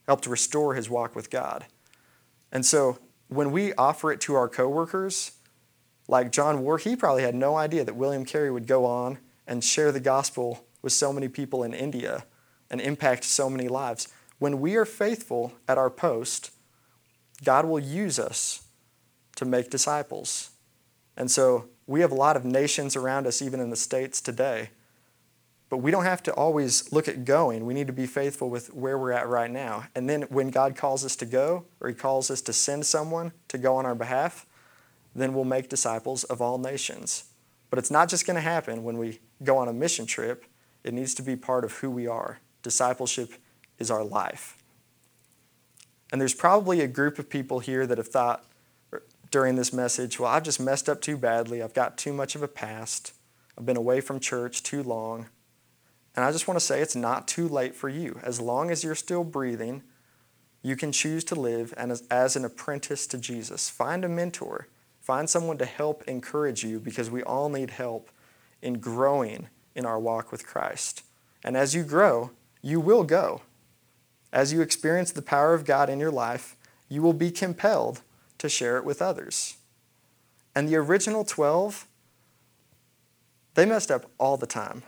helped 0.09 0.25
restore 0.25 0.73
his 0.73 0.89
walk 0.89 1.15
with 1.15 1.29
God. 1.29 1.67
And 2.51 2.65
so 2.65 2.97
when 3.27 3.51
we 3.51 3.73
offer 3.75 4.11
it 4.11 4.19
to 4.21 4.33
our 4.33 4.49
coworkers, 4.49 5.33
like 6.07 6.31
John 6.31 6.63
Warr, 6.63 6.79
he 6.79 6.95
probably 6.95 7.21
had 7.21 7.35
no 7.35 7.55
idea 7.55 7.83
that 7.83 7.95
William 7.95 8.25
Carey 8.25 8.49
would 8.49 8.65
go 8.65 8.85
on 8.87 9.19
and 9.45 9.63
share 9.63 9.91
the 9.91 9.99
gospel 9.99 10.65
with 10.81 10.93
so 10.93 11.13
many 11.13 11.27
people 11.27 11.63
in 11.63 11.75
India 11.75 12.23
and 12.69 12.79
impact 12.81 13.23
so 13.23 13.49
many 13.49 13.67
lives. 13.67 14.07
When 14.39 14.59
we 14.61 14.75
are 14.75 14.85
faithful 14.85 15.53
at 15.67 15.77
our 15.77 15.89
post, 15.89 16.51
God 17.43 17.65
will 17.65 17.79
use 17.79 18.19
us 18.19 18.63
to 19.35 19.45
make 19.45 19.69
disciples. 19.69 20.51
And 21.15 21.29
so 21.29 21.65
we 21.87 22.01
have 22.01 22.11
a 22.11 22.15
lot 22.15 22.35
of 22.35 22.45
nations 22.45 22.95
around 22.95 23.27
us, 23.27 23.41
even 23.41 23.59
in 23.59 23.69
the 23.69 23.75
States 23.75 24.21
today. 24.21 24.69
But 25.69 25.77
we 25.77 25.91
don't 25.91 26.05
have 26.05 26.23
to 26.23 26.33
always 26.33 26.91
look 26.91 27.07
at 27.07 27.25
going. 27.25 27.65
We 27.65 27.73
need 27.73 27.87
to 27.87 27.93
be 27.93 28.07
faithful 28.07 28.49
with 28.49 28.73
where 28.73 28.97
we're 28.97 29.11
at 29.11 29.27
right 29.27 29.51
now. 29.51 29.85
And 29.93 30.09
then 30.09 30.23
when 30.23 30.49
God 30.49 30.75
calls 30.75 31.05
us 31.05 31.15
to 31.17 31.25
go, 31.25 31.65
or 31.79 31.89
He 31.89 31.95
calls 31.95 32.31
us 32.31 32.41
to 32.41 32.53
send 32.53 32.85
someone 32.85 33.33
to 33.49 33.57
go 33.57 33.75
on 33.75 33.85
our 33.85 33.95
behalf, 33.95 34.45
then 35.15 35.33
we'll 35.33 35.45
make 35.45 35.69
disciples 35.69 36.23
of 36.23 36.41
all 36.41 36.57
nations. 36.57 37.25
But 37.69 37.77
it's 37.77 37.91
not 37.91 38.09
just 38.09 38.25
going 38.25 38.35
to 38.35 38.41
happen 38.41 38.83
when 38.83 38.97
we 38.97 39.19
go 39.43 39.57
on 39.57 39.67
a 39.67 39.73
mission 39.73 40.05
trip, 40.05 40.45
it 40.83 40.93
needs 40.93 41.13
to 41.15 41.21
be 41.21 41.35
part 41.35 41.63
of 41.63 41.73
who 41.73 41.91
we 41.91 42.07
are. 42.07 42.39
Discipleship 42.63 43.33
is 43.77 43.89
our 43.89 44.03
life. 44.03 44.57
And 46.11 46.19
there's 46.19 46.33
probably 46.33 46.81
a 46.81 46.87
group 46.87 47.19
of 47.19 47.29
people 47.29 47.59
here 47.59 47.85
that 47.85 47.97
have 47.97 48.07
thought 48.07 48.43
during 49.31 49.55
this 49.55 49.71
message, 49.71 50.19
well, 50.19 50.31
I've 50.31 50.43
just 50.43 50.59
messed 50.59 50.89
up 50.89 51.01
too 51.01 51.17
badly. 51.17 51.61
I've 51.61 51.73
got 51.73 51.97
too 51.97 52.13
much 52.13 52.35
of 52.35 52.41
a 52.41 52.47
past. 52.47 53.13
I've 53.57 53.65
been 53.65 53.77
away 53.77 54.01
from 54.01 54.19
church 54.19 54.63
too 54.63 54.81
long. 54.81 55.27
And 56.15 56.25
I 56.25 56.31
just 56.31 56.47
want 56.47 56.59
to 56.59 56.65
say 56.65 56.81
it's 56.81 56.95
not 56.95 57.27
too 57.27 57.47
late 57.47 57.75
for 57.75 57.87
you. 57.87 58.19
As 58.23 58.41
long 58.41 58.71
as 58.71 58.83
you're 58.83 58.95
still 58.95 59.23
breathing, 59.23 59.83
you 60.61 60.75
can 60.75 60.91
choose 60.91 61.23
to 61.25 61.35
live 61.35 61.73
as, 61.77 62.03
as 62.09 62.35
an 62.35 62.43
apprentice 62.43 63.07
to 63.07 63.17
Jesus. 63.17 63.69
Find 63.69 64.03
a 64.03 64.09
mentor, 64.09 64.67
find 64.99 65.29
someone 65.29 65.57
to 65.59 65.65
help 65.65 66.03
encourage 66.07 66.63
you 66.63 66.79
because 66.79 67.09
we 67.09 67.23
all 67.23 67.49
need 67.49 67.69
help 67.69 68.09
in 68.61 68.79
growing 68.79 69.47
in 69.75 69.85
our 69.85 69.99
walk 69.99 70.31
with 70.31 70.45
Christ. 70.45 71.03
And 71.43 71.55
as 71.55 71.73
you 71.73 71.83
grow, 71.83 72.31
you 72.61 72.79
will 72.79 73.03
go. 73.03 73.41
As 74.31 74.53
you 74.53 74.61
experience 74.61 75.11
the 75.11 75.21
power 75.21 75.53
of 75.53 75.65
God 75.65 75.89
in 75.89 75.99
your 75.99 76.11
life, 76.11 76.55
you 76.87 77.01
will 77.01 77.13
be 77.13 77.31
compelled 77.31 78.01
to 78.37 78.49
share 78.49 78.77
it 78.77 78.85
with 78.85 79.01
others. 79.01 79.57
And 80.55 80.67
the 80.67 80.75
original 80.75 81.23
12, 81.23 81.87
they 83.55 83.65
messed 83.65 83.91
up 83.91 84.09
all 84.17 84.37
the 84.37 84.47
time. 84.47 84.83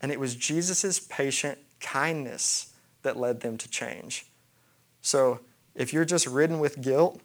And 0.00 0.12
it 0.12 0.20
was 0.20 0.34
Jesus' 0.34 1.00
patient 1.00 1.58
kindness 1.80 2.74
that 3.02 3.16
led 3.16 3.40
them 3.40 3.56
to 3.58 3.68
change. 3.68 4.26
So 5.02 5.40
if 5.74 5.92
you're 5.92 6.04
just 6.04 6.26
ridden 6.26 6.58
with 6.58 6.80
guilt, 6.80 7.20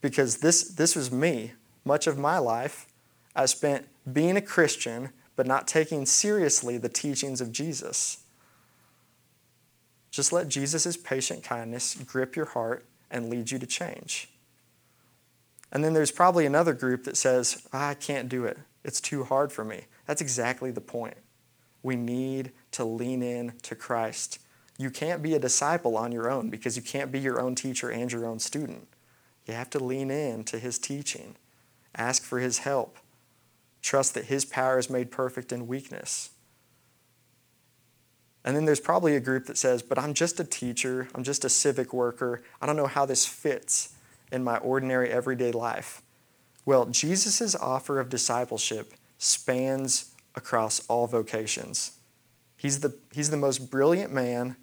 because 0.00 0.38
this, 0.38 0.64
this 0.64 0.96
was 0.96 1.10
me, 1.10 1.52
much 1.84 2.06
of 2.06 2.18
my 2.18 2.38
life, 2.38 2.86
I 3.34 3.46
spent 3.46 3.86
being 4.12 4.36
a 4.36 4.42
Christian, 4.42 5.10
but 5.36 5.46
not 5.46 5.66
taking 5.66 6.06
seriously 6.06 6.76
the 6.78 6.88
teachings 6.88 7.40
of 7.40 7.52
Jesus. 7.52 8.21
Just 10.12 10.32
let 10.32 10.46
Jesus' 10.46 10.96
patient 10.96 11.42
kindness 11.42 11.96
grip 12.06 12.36
your 12.36 12.46
heart 12.46 12.84
and 13.10 13.28
lead 13.28 13.50
you 13.50 13.58
to 13.58 13.66
change. 13.66 14.28
And 15.72 15.82
then 15.82 15.94
there's 15.94 16.12
probably 16.12 16.44
another 16.44 16.74
group 16.74 17.04
that 17.04 17.16
says, 17.16 17.66
ah, 17.72 17.88
I 17.88 17.94
can't 17.94 18.28
do 18.28 18.44
it. 18.44 18.58
It's 18.84 19.00
too 19.00 19.24
hard 19.24 19.50
for 19.50 19.64
me. 19.64 19.86
That's 20.06 20.20
exactly 20.20 20.70
the 20.70 20.82
point. 20.82 21.16
We 21.82 21.96
need 21.96 22.52
to 22.72 22.84
lean 22.84 23.22
in 23.22 23.54
to 23.62 23.74
Christ. 23.74 24.38
You 24.78 24.90
can't 24.90 25.22
be 25.22 25.34
a 25.34 25.38
disciple 25.38 25.96
on 25.96 26.12
your 26.12 26.30
own 26.30 26.50
because 26.50 26.76
you 26.76 26.82
can't 26.82 27.10
be 27.10 27.18
your 27.18 27.40
own 27.40 27.54
teacher 27.54 27.90
and 27.90 28.12
your 28.12 28.26
own 28.26 28.38
student. 28.38 28.88
You 29.46 29.54
have 29.54 29.70
to 29.70 29.82
lean 29.82 30.10
in 30.10 30.44
to 30.44 30.58
his 30.58 30.78
teaching, 30.78 31.36
ask 31.94 32.22
for 32.22 32.38
his 32.38 32.58
help, 32.58 32.98
trust 33.80 34.14
that 34.14 34.26
his 34.26 34.44
power 34.44 34.78
is 34.78 34.90
made 34.90 35.10
perfect 35.10 35.52
in 35.52 35.66
weakness. 35.66 36.30
And 38.44 38.56
then 38.56 38.64
there's 38.64 38.80
probably 38.80 39.14
a 39.14 39.20
group 39.20 39.46
that 39.46 39.56
says, 39.56 39.82
But 39.82 39.98
I'm 39.98 40.14
just 40.14 40.40
a 40.40 40.44
teacher, 40.44 41.08
I'm 41.14 41.22
just 41.22 41.44
a 41.44 41.48
civic 41.48 41.92
worker, 41.92 42.42
I 42.60 42.66
don't 42.66 42.76
know 42.76 42.86
how 42.86 43.06
this 43.06 43.24
fits 43.24 43.94
in 44.32 44.42
my 44.42 44.56
ordinary 44.58 45.10
everyday 45.10 45.52
life? 45.52 46.02
Well, 46.64 46.86
Jesus' 46.86 47.54
offer 47.54 48.00
of 48.00 48.08
discipleship 48.08 48.94
spans 49.18 50.14
across 50.34 50.84
all 50.88 51.06
vocations. 51.06 51.98
He's 52.56 52.80
the, 52.80 52.96
he's 53.12 53.30
the 53.30 53.36
most 53.36 53.70
brilliant 53.70 54.12
man 54.12 54.56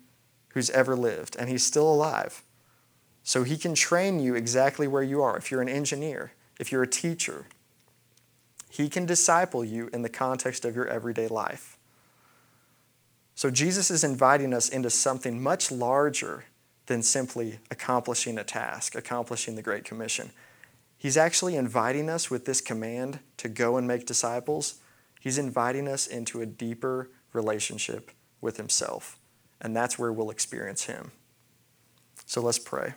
who's 0.49 0.69
ever 0.71 0.95
lived, 0.95 1.35
and 1.37 1.47
he's 1.49 1.65
still 1.65 1.93
alive. 1.93 2.41
So 3.23 3.43
he 3.43 3.57
can 3.57 3.75
train 3.75 4.19
you 4.19 4.33
exactly 4.33 4.87
where 4.87 5.03
you 5.03 5.21
are. 5.21 5.37
If 5.37 5.51
you're 5.51 5.61
an 5.61 5.69
engineer, 5.69 6.31
if 6.59 6.71
you're 6.71 6.83
a 6.83 6.87
teacher, 6.87 7.45
he 8.69 8.89
can 8.89 9.05
disciple 9.05 9.63
you 9.63 9.89
in 9.93 10.01
the 10.01 10.09
context 10.09 10.65
of 10.65 10.75
your 10.75 10.87
everyday 10.87 11.27
life. 11.27 11.68
So 13.39 13.49
Jesus 13.49 13.89
is 13.89 14.04
inviting 14.04 14.54
us 14.54 14.67
into 14.67 14.89
something 14.89 15.41
much 15.41 15.71
larger 15.71 16.43
than 16.88 17.02
simply 17.02 17.60
accomplishing 17.71 18.38
a 18.38 18.43
task, 18.43 18.95
accomplishing 18.95 19.56
the 19.56 19.62
Great 19.62 19.86
Commission. 19.86 20.32
He's 20.97 21.15
actually 21.15 21.56
inviting 21.56 22.10
us 22.10 22.30
with 22.30 22.43
this 22.43 22.60
command 22.60 23.19
to 23.38 23.47
go 23.47 23.78
and 23.78 23.88
make 23.88 24.06
disciples. 24.06 24.82
He's 25.21 25.38
inviting 25.38 25.88
us 25.88 26.06
into 26.06 26.41
a 26.41 26.45
deeper 26.45 27.12
relationship 27.32 28.12
with 28.41 28.58
Himself. 28.58 29.17
And 29.62 29.73
that's 29.73 29.97
where 29.97 30.12
we'll 30.12 30.32
experience 30.32 30.84
Him. 30.84 31.13
So 32.25 32.41
let's 32.41 32.60
pray. 32.60 32.95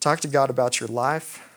Talk 0.00 0.18
to 0.22 0.28
God 0.28 0.50
about 0.50 0.80
your 0.80 0.88
life 0.88 1.48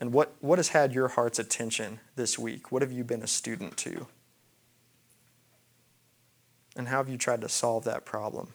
and 0.00 0.12
what, 0.12 0.34
what 0.40 0.58
has 0.58 0.70
had 0.70 0.92
your 0.92 1.06
heart's 1.06 1.38
attention 1.38 2.00
this 2.16 2.36
week. 2.36 2.72
What 2.72 2.82
have 2.82 2.90
you 2.90 3.04
been 3.04 3.22
a 3.22 3.28
student 3.28 3.76
to? 3.76 4.08
And 6.76 6.88
how 6.88 6.98
have 6.98 7.08
you 7.08 7.16
tried 7.16 7.40
to 7.40 7.48
solve 7.48 7.84
that 7.84 8.04
problem? 8.04 8.52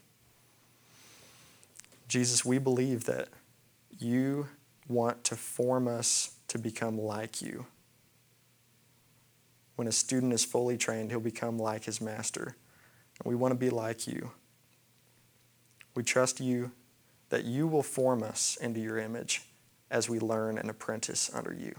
Jesus, 2.07 2.45
we 2.45 2.59
believe 2.59 3.05
that 3.05 3.29
you 3.97 4.47
want 4.87 5.23
to 5.25 5.35
form 5.35 5.87
us 5.87 6.35
to 6.47 6.59
become 6.59 6.99
like 6.99 7.41
you. 7.41 7.65
When 9.75 9.87
a 9.87 9.91
student 9.91 10.33
is 10.33 10.45
fully 10.45 10.77
trained, 10.77 11.09
he'll 11.09 11.19
become 11.19 11.57
like 11.57 11.85
his 11.85 11.99
master. 11.99 12.55
And 13.19 13.29
we 13.31 13.35
want 13.35 13.53
to 13.53 13.57
be 13.57 13.69
like 13.69 14.07
you. 14.07 14.31
We 15.95 16.03
trust 16.03 16.39
you 16.39 16.71
that 17.29 17.45
you 17.45 17.67
will 17.67 17.83
form 17.83 18.21
us 18.23 18.57
into 18.61 18.79
your 18.79 18.99
image 18.99 19.43
as 19.89 20.09
we 20.09 20.19
learn 20.19 20.57
and 20.57 20.69
apprentice 20.69 21.31
under 21.33 21.53
you. 21.53 21.75